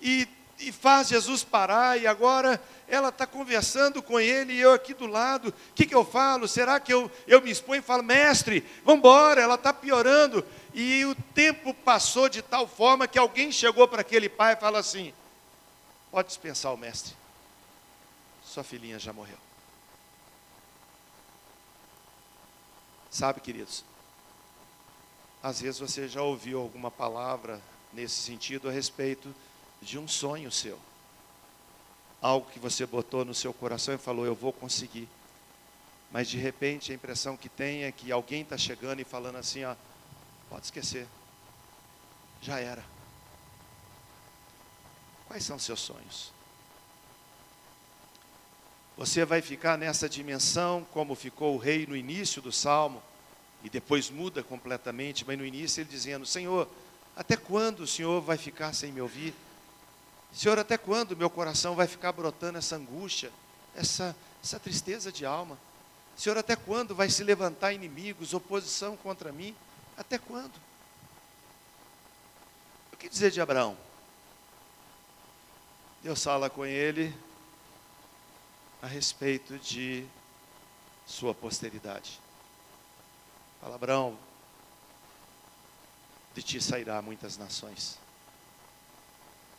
e, 0.00 0.28
e 0.58 0.70
faz 0.70 1.08
Jesus 1.08 1.42
parar, 1.42 2.00
e 2.00 2.06
agora 2.06 2.60
ela 2.86 3.08
está 3.08 3.26
conversando 3.26 4.02
com 4.02 4.20
ele 4.20 4.52
e 4.52 4.60
eu 4.60 4.72
aqui 4.72 4.94
do 4.94 5.06
lado. 5.06 5.48
O 5.48 5.74
que, 5.74 5.86
que 5.86 5.94
eu 5.94 6.04
falo? 6.04 6.46
Será 6.46 6.78
que 6.78 6.92
eu, 6.92 7.10
eu 7.26 7.40
me 7.42 7.50
exponho 7.50 7.80
e 7.80 7.82
falo, 7.82 8.02
mestre, 8.02 8.64
vamos 8.84 8.98
embora, 8.98 9.40
ela 9.40 9.56
está 9.56 9.72
piorando. 9.72 10.46
E 10.72 11.04
o 11.04 11.14
tempo 11.14 11.72
passou 11.72 12.28
de 12.28 12.42
tal 12.42 12.68
forma 12.68 13.08
que 13.08 13.18
alguém 13.18 13.50
chegou 13.50 13.88
para 13.88 14.02
aquele 14.02 14.28
pai 14.28 14.52
e 14.52 14.56
fala 14.56 14.78
assim: 14.78 15.12
pode 16.10 16.28
dispensar 16.28 16.72
o 16.72 16.76
mestre, 16.76 17.14
sua 18.44 18.62
filhinha 18.62 18.98
já 18.98 19.12
morreu. 19.12 19.38
Sabe, 23.10 23.40
queridos, 23.40 23.84
às 25.44 25.60
vezes 25.60 25.78
você 25.78 26.08
já 26.08 26.22
ouviu 26.22 26.58
alguma 26.58 26.90
palavra 26.90 27.60
nesse 27.92 28.14
sentido 28.14 28.66
a 28.66 28.72
respeito 28.72 29.34
de 29.82 29.98
um 29.98 30.08
sonho 30.08 30.50
seu. 30.50 30.78
Algo 32.22 32.50
que 32.50 32.58
você 32.58 32.86
botou 32.86 33.26
no 33.26 33.34
seu 33.34 33.52
coração 33.52 33.92
e 33.92 33.98
falou, 33.98 34.24
eu 34.24 34.34
vou 34.34 34.54
conseguir. 34.54 35.06
Mas 36.10 36.30
de 36.30 36.38
repente 36.38 36.92
a 36.92 36.94
impressão 36.94 37.36
que 37.36 37.50
tem 37.50 37.84
é 37.84 37.92
que 37.92 38.10
alguém 38.10 38.40
está 38.40 38.56
chegando 38.56 39.00
e 39.00 39.04
falando 39.04 39.36
assim, 39.36 39.64
ó, 39.64 39.76
pode 40.48 40.64
esquecer. 40.64 41.06
Já 42.40 42.58
era. 42.58 42.82
Quais 45.28 45.44
são 45.44 45.58
seus 45.58 45.80
sonhos? 45.80 46.32
Você 48.96 49.26
vai 49.26 49.42
ficar 49.42 49.76
nessa 49.76 50.08
dimensão 50.08 50.86
como 50.90 51.14
ficou 51.14 51.54
o 51.54 51.58
rei 51.58 51.86
no 51.86 51.94
início 51.94 52.40
do 52.40 52.50
salmo? 52.50 53.02
E 53.64 53.70
depois 53.70 54.10
muda 54.10 54.42
completamente, 54.42 55.24
mas 55.26 55.38
no 55.38 55.44
início 55.44 55.80
ele 55.80 55.88
dizendo: 55.88 56.26
Senhor, 56.26 56.68
até 57.16 57.34
quando 57.34 57.80
o 57.80 57.86
Senhor 57.86 58.20
vai 58.20 58.36
ficar 58.36 58.74
sem 58.74 58.92
me 58.92 59.00
ouvir? 59.00 59.34
Senhor, 60.34 60.58
até 60.58 60.76
quando 60.76 61.16
meu 61.16 61.30
coração 61.30 61.74
vai 61.74 61.86
ficar 61.86 62.12
brotando 62.12 62.58
essa 62.58 62.76
angústia, 62.76 63.32
essa, 63.74 64.14
essa 64.42 64.60
tristeza 64.60 65.10
de 65.10 65.24
alma? 65.24 65.58
Senhor, 66.14 66.36
até 66.36 66.54
quando 66.54 66.94
vai 66.94 67.08
se 67.08 67.24
levantar 67.24 67.72
inimigos, 67.72 68.34
oposição 68.34 68.96
contra 68.98 69.32
mim? 69.32 69.56
Até 69.96 70.18
quando? 70.18 70.54
O 72.92 72.96
que 72.96 73.08
dizer 73.08 73.30
de 73.30 73.40
Abraão? 73.40 73.76
Deus 76.02 76.22
fala 76.22 76.50
com 76.50 76.66
ele 76.66 77.14
a 78.82 78.86
respeito 78.86 79.58
de 79.58 80.04
sua 81.06 81.32
posteridade. 81.32 82.23
Fala, 83.64 83.76
Abraão, 83.76 84.18
de 86.34 86.42
ti 86.42 86.60
sairá 86.60 87.00
muitas 87.00 87.38
nações. 87.38 87.98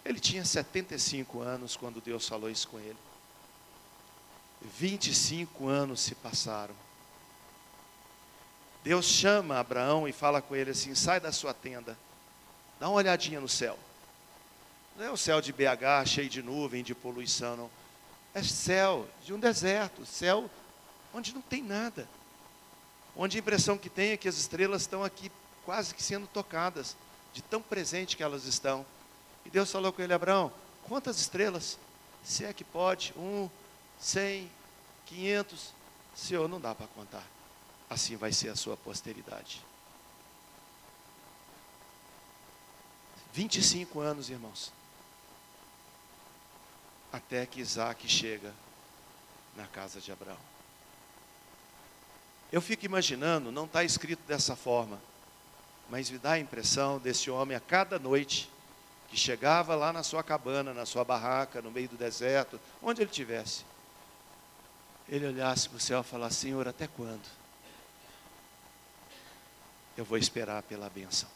Ele 0.05 0.19
tinha 0.19 0.45
75 0.45 1.41
anos 1.41 1.75
quando 1.75 1.99
Deus 1.99 2.27
falou 2.27 2.47
isso 2.47 2.67
com 2.67 2.79
ele. 2.79 2.97
25 4.61 5.67
anos 5.67 6.01
se 6.01 6.13
passaram. 6.13 6.75
Deus 8.83 9.05
chama 9.07 9.57
Abraão 9.57 10.07
e 10.07 10.13
fala 10.13 10.39
com 10.39 10.55
ele 10.55 10.69
assim: 10.69 10.93
sai 10.93 11.19
da 11.19 11.31
sua 11.31 11.55
tenda, 11.55 11.97
dá 12.79 12.87
uma 12.87 12.97
olhadinha 12.97 13.41
no 13.41 13.49
céu. 13.49 13.75
Não 14.95 15.05
é 15.05 15.09
o 15.09 15.17
céu 15.17 15.41
de 15.41 15.51
BH 15.51 16.05
cheio 16.05 16.29
de 16.29 16.43
nuvem, 16.43 16.83
de 16.83 16.93
poluição, 16.93 17.57
não. 17.57 17.71
É 18.35 18.43
céu 18.43 19.09
de 19.23 19.33
um 19.33 19.39
deserto, 19.39 20.05
céu 20.05 20.47
onde 21.11 21.33
não 21.33 21.41
tem 21.41 21.63
nada. 21.63 22.07
Onde 23.15 23.38
a 23.38 23.39
impressão 23.39 23.78
que 23.78 23.89
tem 23.89 24.12
é 24.12 24.17
que 24.17 24.28
as 24.28 24.36
estrelas 24.36 24.82
estão 24.82 25.04
aqui 25.04 25.32
quase 25.63 25.93
que 25.95 26.04
sendo 26.04 26.28
tocadas, 26.28 26.95
de 27.34 27.41
tão 27.41 27.62
presente 27.62 28.15
que 28.15 28.23
elas 28.23 28.45
estão. 28.45 28.86
E 29.45 29.49
Deus 29.49 29.71
falou 29.71 29.91
com 29.91 30.01
ele, 30.01 30.13
Abraão, 30.13 30.51
quantas 30.84 31.19
estrelas? 31.19 31.78
Se 32.23 32.45
é 32.45 32.54
que 32.54 32.63
pode, 32.63 33.13
um, 33.17 33.49
cem, 33.99 34.49
quinhentos, 35.06 35.73
Senhor, 36.15 36.47
não 36.47 36.60
dá 36.60 36.73
para 36.73 36.88
contar. 36.88 37.25
Assim 37.89 38.15
vai 38.15 38.32
ser 38.32 38.49
a 38.49 38.56
sua 38.56 38.78
posteridade. 38.78 39.62
25 43.34 43.99
anos, 43.99 44.30
irmãos. 44.30 44.71
Até 47.12 47.45
que 47.45 47.60
Isaac 47.60 48.08
chega 48.08 48.54
na 49.56 49.67
casa 49.67 49.99
de 49.99 50.12
Abraão. 50.12 50.54
Eu 52.51 52.62
fico 52.62 52.86
imaginando, 52.86 53.51
não 53.51 53.65
está 53.65 53.84
escrito 53.84 54.21
dessa 54.27 54.55
forma, 54.55 54.99
mas 55.89 56.10
me 56.10 56.17
dá 56.17 56.34
a 56.34 56.39
impressão 56.39 56.99
desse 56.99 57.29
homem 57.29 57.55
a 57.55 57.60
cada 57.60 57.99
noite 57.99 58.49
que 59.10 59.17
chegava 59.17 59.75
lá 59.75 59.91
na 59.93 60.03
sua 60.03 60.23
cabana, 60.23 60.73
na 60.73 60.86
sua 60.86 61.03
barraca, 61.03 61.62
no 61.62 61.71
meio 61.71 61.89
do 61.89 61.97
deserto, 61.97 62.60
onde 62.81 63.01
ele 63.01 63.10
estivesse, 63.10 63.65
ele 65.08 65.27
olhasse 65.27 65.69
para 65.69 65.77
o 65.77 65.79
céu 65.79 66.01
e 66.01 66.03
falasse: 66.03 66.38
Senhor, 66.38 66.67
até 66.67 66.88
quando? 66.88 67.25
Eu 69.97 70.03
vou 70.03 70.17
esperar 70.17 70.62
pela 70.63 70.89
benção. 70.89 71.29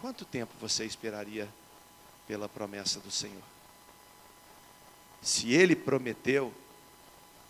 Quanto 0.00 0.24
tempo 0.24 0.52
você 0.60 0.84
esperaria 0.84 1.48
pela 2.26 2.48
promessa 2.48 3.00
do 3.00 3.10
Senhor? 3.10 3.42
Se 5.20 5.52
Ele 5.52 5.74
prometeu, 5.74 6.54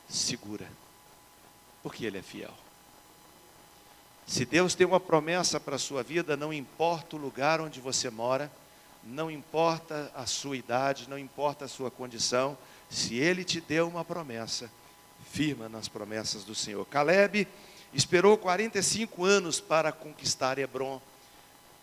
segura, 0.09 0.71
porque 1.89 2.05
Ele 2.05 2.19
é 2.19 2.23
fiel. 2.23 2.53
Se 4.27 4.45
Deus 4.45 4.75
tem 4.75 4.87
uma 4.87 5.01
promessa 5.01 5.59
para 5.59 5.77
a 5.77 5.79
sua 5.79 6.03
vida, 6.03 6.37
não 6.37 6.53
importa 6.53 7.17
o 7.17 7.19
lugar 7.19 7.63
onde 7.63 7.81
você 7.81 8.11
mora, 8.11 8.53
não 9.03 9.31
importa 9.31 10.13
a 10.15 10.27
sua 10.27 10.55
idade, 10.55 11.09
não 11.09 11.19
importa 11.19 11.65
a 11.65 11.69
sua 11.69 11.91
condição, 11.91 12.59
se 12.91 13.15
Ele 13.15 13.43
te 13.43 13.59
deu 13.59 13.89
uma 13.89 14.05
promessa, 14.05 14.71
firma 15.31 15.67
nas 15.67 15.89
promessas 15.89 16.45
do 16.45 16.55
Senhor. 16.55 16.85
Caleb 16.85 17.49
esperou 17.95 18.37
45 18.37 19.25
anos 19.25 19.59
para 19.59 19.91
conquistar 19.91 20.59
Hebron. 20.59 21.01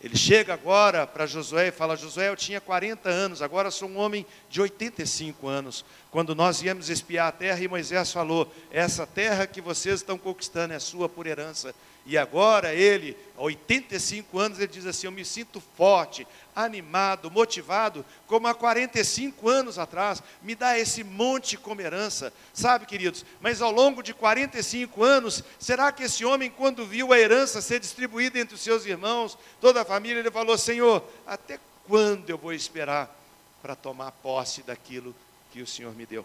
Ele 0.00 0.16
chega 0.16 0.54
agora 0.54 1.04
para 1.04 1.26
Josué 1.26 1.66
e 1.66 1.72
fala: 1.72 1.96
Josué, 1.96 2.28
eu 2.28 2.36
tinha 2.36 2.60
40 2.60 3.08
anos, 3.08 3.42
agora 3.42 3.72
sou 3.72 3.88
um 3.88 3.98
homem 3.98 4.24
de 4.48 4.60
85 4.60 5.48
anos. 5.48 5.84
Quando 6.10 6.34
nós 6.34 6.60
viemos 6.60 6.88
espiar 6.88 7.28
a 7.28 7.32
terra, 7.32 7.60
e 7.60 7.68
Moisés 7.68 8.12
falou: 8.12 8.50
Essa 8.70 9.06
terra 9.06 9.46
que 9.46 9.60
vocês 9.60 9.96
estão 9.96 10.16
conquistando 10.16 10.72
é 10.72 10.78
sua 10.78 11.08
por 11.08 11.26
herança. 11.26 11.74
E 12.06 12.16
agora 12.16 12.72
ele, 12.72 13.16
a 13.36 13.42
85 13.42 14.38
anos, 14.38 14.58
ele 14.58 14.68
diz 14.68 14.86
assim: 14.86 15.08
Eu 15.08 15.12
me 15.12 15.24
sinto 15.24 15.60
forte, 15.76 16.26
animado, 16.54 17.30
motivado, 17.30 18.04
como 18.28 18.46
há 18.46 18.54
45 18.54 19.48
anos 19.48 19.78
atrás. 19.78 20.22
Me 20.40 20.54
dá 20.54 20.78
esse 20.78 21.02
monte 21.02 21.56
como 21.56 21.80
herança, 21.80 22.32
sabe, 22.54 22.86
queridos? 22.86 23.26
Mas 23.40 23.60
ao 23.60 23.72
longo 23.72 24.02
de 24.02 24.14
45 24.14 25.02
anos, 25.02 25.42
será 25.58 25.90
que 25.90 26.04
esse 26.04 26.24
homem, 26.24 26.48
quando 26.48 26.86
viu 26.86 27.12
a 27.12 27.18
herança 27.18 27.60
ser 27.60 27.80
distribuída 27.80 28.38
entre 28.38 28.54
os 28.54 28.60
seus 28.60 28.86
irmãos, 28.86 29.36
toda 29.60 29.82
a 29.82 29.84
família, 29.84 30.20
ele 30.20 30.30
falou: 30.30 30.56
Senhor, 30.56 31.04
até 31.26 31.58
quando 31.88 32.30
eu 32.30 32.38
vou 32.38 32.52
esperar 32.52 33.14
para 33.60 33.74
tomar 33.74 34.12
posse 34.12 34.62
daquilo 34.62 35.12
que 35.56 35.62
o 35.62 35.66
Senhor 35.66 35.94
me 35.94 36.04
deu? 36.04 36.22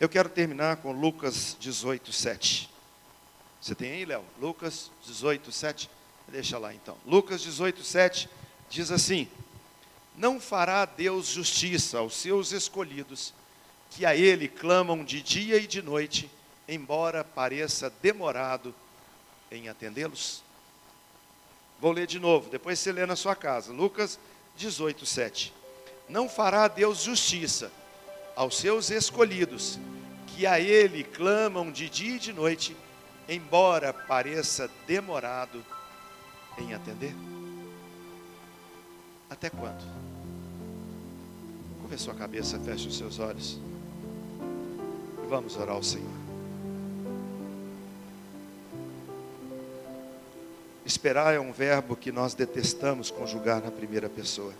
Eu 0.00 0.08
quero 0.08 0.30
terminar 0.30 0.78
com 0.78 0.90
Lucas 0.90 1.54
18, 1.60 2.10
7. 2.10 2.70
Você 3.60 3.74
tem 3.74 3.92
aí, 3.92 4.06
Léo? 4.06 4.24
Lucas 4.40 4.90
18, 5.04 5.52
7. 5.52 5.90
Deixa 6.28 6.56
lá 6.56 6.72
então. 6.72 6.96
Lucas 7.04 7.42
18, 7.42 7.84
7 7.84 8.26
diz 8.70 8.90
assim: 8.90 9.28
Não 10.16 10.40
fará 10.40 10.86
Deus 10.86 11.26
justiça 11.26 11.98
aos 11.98 12.14
seus 12.16 12.52
escolhidos, 12.52 13.34
que 13.90 14.06
a 14.06 14.16
Ele 14.16 14.48
clamam 14.48 15.04
de 15.04 15.20
dia 15.20 15.58
e 15.58 15.66
de 15.66 15.82
noite, 15.82 16.30
embora 16.66 17.22
pareça 17.22 17.92
demorado 18.00 18.74
em 19.50 19.68
atendê-los? 19.68 20.42
Vou 21.78 21.92
ler 21.92 22.06
de 22.06 22.18
novo, 22.18 22.48
depois 22.48 22.78
você 22.78 22.90
lê 22.92 23.04
na 23.04 23.14
sua 23.14 23.36
casa. 23.36 23.74
Lucas 23.74 24.18
18, 24.56 25.04
7. 25.04 25.61
Não 26.12 26.28
fará 26.28 26.68
Deus 26.68 27.02
justiça 27.02 27.72
aos 28.36 28.58
seus 28.58 28.90
escolhidos, 28.90 29.78
que 30.26 30.46
a 30.46 30.60
Ele 30.60 31.02
clamam 31.02 31.72
de 31.72 31.88
dia 31.88 32.16
e 32.16 32.18
de 32.18 32.34
noite, 32.34 32.76
embora 33.26 33.94
pareça 33.94 34.70
demorado 34.86 35.64
em 36.58 36.74
atender? 36.74 37.14
Até 39.30 39.48
quando? 39.48 39.82
Curva 41.80 41.96
sua 41.96 42.14
cabeça, 42.14 42.58
feche 42.58 42.88
os 42.88 42.98
seus 42.98 43.18
olhos. 43.18 43.58
E 45.24 45.26
vamos 45.30 45.56
orar 45.56 45.76
ao 45.76 45.82
Senhor. 45.82 46.12
Esperar 50.84 51.32
é 51.34 51.40
um 51.40 51.52
verbo 51.52 51.96
que 51.96 52.12
nós 52.12 52.34
detestamos 52.34 53.10
conjugar 53.10 53.62
na 53.62 53.70
primeira 53.70 54.10
pessoa. 54.10 54.52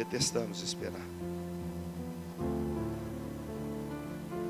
Detestamos 0.00 0.62
esperar. 0.62 1.04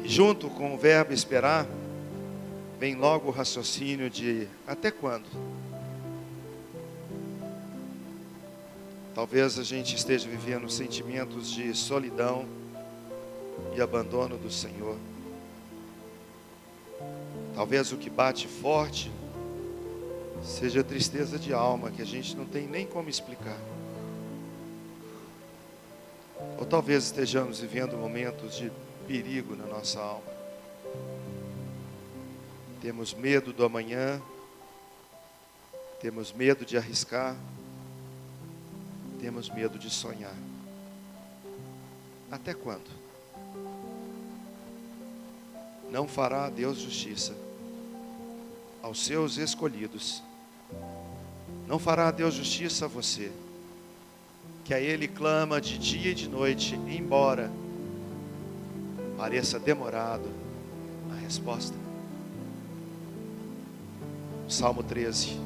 junto 0.05 0.49
com 0.49 0.75
o 0.75 0.79
verbo 0.79 1.13
esperar, 1.13 1.67
vem 2.79 2.95
logo 2.95 3.29
o 3.29 3.33
raciocínio 3.33 4.09
de 4.09 4.47
até 4.65 4.93
quando? 4.93 5.27
Talvez 9.13 9.59
a 9.59 9.65
gente 9.65 9.97
esteja 9.97 10.29
vivendo 10.29 10.71
sentimentos 10.71 11.51
de 11.51 11.75
solidão 11.75 12.47
e 13.77 13.81
abandono 13.81 14.39
do 14.39 14.53
Senhor. 14.53 14.97
Talvez 17.57 17.91
o 17.91 17.97
que 17.97 18.09
bate 18.09 18.47
forte 18.47 19.11
seja 20.45 20.85
tristeza 20.85 21.41
de 21.41 21.53
alma 21.53 21.91
que 21.91 22.03
a 22.03 22.07
gente 22.07 22.37
não 22.37 22.47
tem 22.47 22.69
nem 22.69 22.87
como 22.87 23.11
explicar. 23.11 23.59
Talvez 26.71 27.07
estejamos 27.07 27.59
vivendo 27.59 27.97
momentos 27.97 28.55
de 28.55 28.71
perigo 29.05 29.57
na 29.57 29.67
nossa 29.67 29.99
alma. 29.99 30.31
Temos 32.81 33.13
medo 33.13 33.53
do 33.53 33.65
amanhã, 33.65 34.23
temos 36.01 36.33
medo 36.33 36.65
de 36.65 36.77
arriscar, 36.79 37.35
temos 39.21 39.51
medo 39.51 39.81
de 39.81 39.91
sonhar. 39.91 40.37
Até 42.31 42.55
quando? 42.55 42.89
Não 45.91 46.07
fará 46.07 46.49
Deus 46.49 46.79
justiça 46.79 47.35
aos 48.81 49.05
seus 49.05 49.39
escolhidos. 49.39 50.23
Não 51.67 51.81
fará 51.81 52.13
Deus 52.13 52.35
justiça 52.35 52.85
a 52.85 52.89
você, 52.89 53.33
que 54.65 54.75
a 54.75 54.81
Ele 54.81 55.09
clama 55.09 55.61
de 55.61 55.79
dia 55.79 56.11
e 56.13 56.15
de 56.15 56.29
noite, 56.29 56.75
embora 56.89 57.51
pareça 59.17 59.59
demorado 59.59 60.29
a 61.13 61.15
resposta. 61.15 61.77
Salmo 64.49 64.83
13. 64.83 65.39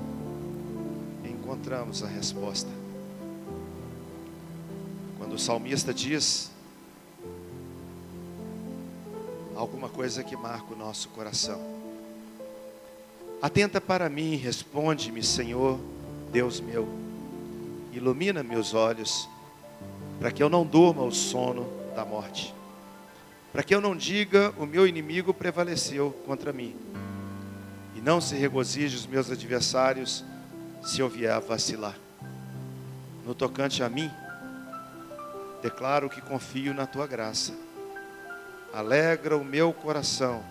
Encontramos 1.25 2.03
a 2.03 2.07
resposta. 2.07 2.71
Quando 5.19 5.35
o 5.35 5.39
salmista 5.39 5.93
diz 5.93 6.51
alguma 9.57 9.89
coisa 9.89 10.23
que 10.23 10.37
marca 10.37 10.73
o 10.73 10.77
nosso 10.77 11.09
coração. 11.11 11.61
Atenta 13.41 13.81
para 13.81 14.09
mim, 14.09 14.37
responde-me, 14.37 15.23
Senhor, 15.23 15.79
Deus 16.33 16.61
meu. 16.61 17.04
Ilumina 17.95 18.43
meus 18.43 18.75
olhos, 18.75 19.29
para 20.19 20.31
que 20.31 20.43
eu 20.43 20.49
não 20.49 20.65
durma 20.65 21.03
o 21.03 21.13
sono 21.13 21.67
da 21.95 22.05
morte. 22.05 22.55
Para 23.53 23.63
que 23.63 23.75
eu 23.75 23.81
não 23.81 23.97
diga, 23.97 24.53
o 24.59 24.67
meu 24.67 24.87
inimigo 24.87 25.33
prevaleceu 25.33 26.11
contra 26.27 26.53
mim. 26.53 26.75
E 27.95 28.01
não 28.01 28.21
se 28.21 28.35
regozije 28.35 28.97
os 28.97 29.07
meus 29.07 29.31
adversários, 29.31 30.25
se 30.83 31.01
eu 31.01 31.09
vier 31.09 31.33
a 31.33 31.39
vacilar. 31.39 31.97
No 33.25 33.35
tocante 33.35 33.83
a 33.83 33.89
mim, 33.89 34.11
declaro 35.63 36.11
que 36.11 36.21
confio 36.21 36.75
na 36.75 36.87
tua 36.87 37.07
graça 37.07 37.55
alegra 38.75 39.37
o 39.37 39.45
meu 39.45 39.73
coração 39.73 40.43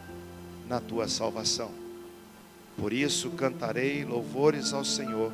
na 0.65 0.79
tua 0.79 1.09
salvação. 1.09 1.69
Por 2.77 2.93
isso 2.93 3.29
cantarei 3.31 4.05
louvores 4.05 4.71
ao 4.71 4.85
Senhor, 4.85 5.29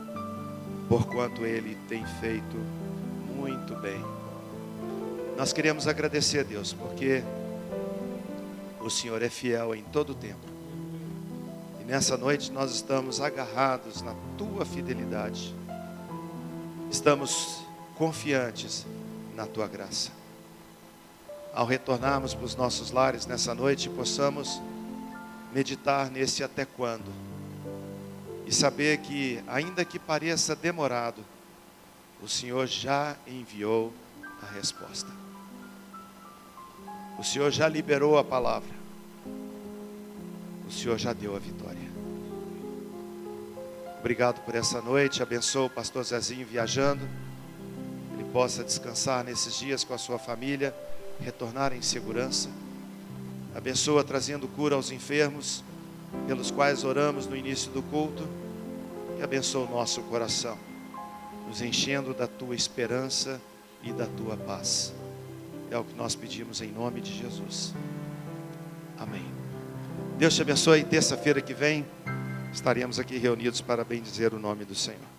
porquanto 0.90 1.46
ele 1.46 1.78
tem 1.88 2.06
feito 2.20 2.58
muito 3.36 3.76
bem. 3.76 4.04
Nós 5.38 5.54
queremos 5.54 5.88
agradecer 5.88 6.40
a 6.40 6.44
Deus, 6.44 6.74
porque 6.74 7.24
o 8.82 8.90
Senhor 8.90 9.22
é 9.22 9.30
fiel 9.30 9.74
em 9.74 9.84
todo 9.84 10.10
o 10.10 10.16
tempo. 10.16 10.46
E 11.80 11.86
nessa 11.86 12.18
noite 12.18 12.52
nós 12.52 12.74
estamos 12.74 13.22
agarrados 13.22 14.02
na 14.02 14.14
tua 14.38 14.66
fidelidade. 14.66 15.56
Estamos 16.92 17.62
confiantes 17.96 18.86
na 19.36 19.46
tua 19.46 19.68
graça 19.68 20.20
ao 21.54 21.66
retornarmos 21.66 22.34
para 22.34 22.46
os 22.46 22.56
nossos 22.56 22.92
lares 22.92 23.26
nessa 23.26 23.54
noite, 23.54 23.90
possamos 23.90 24.62
meditar 25.54 26.10
nesse 26.10 26.44
até 26.44 26.66
quando 26.66 27.12
e 28.50 28.52
saber 28.52 28.98
que, 28.98 29.40
ainda 29.46 29.86
que 29.86 30.00
pareça 30.00 30.56
demorado, 30.56 31.24
o 32.20 32.28
Senhor 32.28 32.66
já 32.66 33.16
enviou 33.28 33.94
a 34.42 34.48
resposta. 34.48 35.08
O 37.20 37.24
Senhor 37.24 37.52
já 37.52 37.68
liberou 37.68 38.18
a 38.18 38.24
palavra. 38.24 38.74
O 40.68 40.72
Senhor 40.72 40.98
já 40.98 41.14
deu 41.14 41.36
a 41.36 41.40
vitória. 41.40 41.92
Obrigado 44.00 44.44
por 44.44 44.56
essa 44.56 44.82
noite. 44.82 45.22
Abençoa 45.22 45.68
o 45.68 45.70
pastor 45.70 46.04
Zezinho 46.04 46.48
viajando. 46.48 47.08
Ele 48.16 48.24
possa 48.34 48.64
descansar 48.64 49.24
nesses 49.24 49.60
dias 49.60 49.84
com 49.84 49.94
a 49.94 49.98
sua 50.00 50.18
família 50.18 50.76
retornar 51.20 51.72
em 51.72 51.84
segurança. 51.84 52.50
Abençoa 53.54 54.04
trazendo 54.04 54.48
cura 54.48 54.74
aos 54.74 54.90
enfermos, 54.90 55.64
pelos 56.28 56.52
quais 56.52 56.84
oramos 56.84 57.28
no 57.28 57.36
início 57.36 57.72
do 57.72 57.82
culto. 57.84 58.28
E 59.20 59.24
abençoa 59.24 59.68
o 59.68 59.70
nosso 59.70 60.02
coração, 60.04 60.58
nos 61.48 61.62
enchendo 61.62 62.14
da 62.14 62.26
tua 62.26 62.56
esperança 62.56 63.42
e 63.84 63.92
da 63.92 64.06
tua 64.06 64.38
paz. 64.38 64.94
É 65.70 65.78
o 65.78 65.84
que 65.84 65.94
nós 65.96 66.16
pedimos 66.16 66.62
em 66.62 66.72
nome 66.72 67.02
de 67.02 67.14
Jesus. 67.14 67.74
Amém. 68.98 69.26
Deus 70.18 70.36
te 70.36 70.42
abençoe. 70.42 70.84
Terça-feira 70.84 71.42
que 71.42 71.54
vem 71.54 71.86
estaremos 72.54 73.00
aqui 73.00 73.18
reunidos 73.18 73.62
para 73.62 73.84
bendizer 73.84 74.34
o 74.34 74.40
nome 74.40 74.66
do 74.66 74.76
Senhor. 74.76 75.19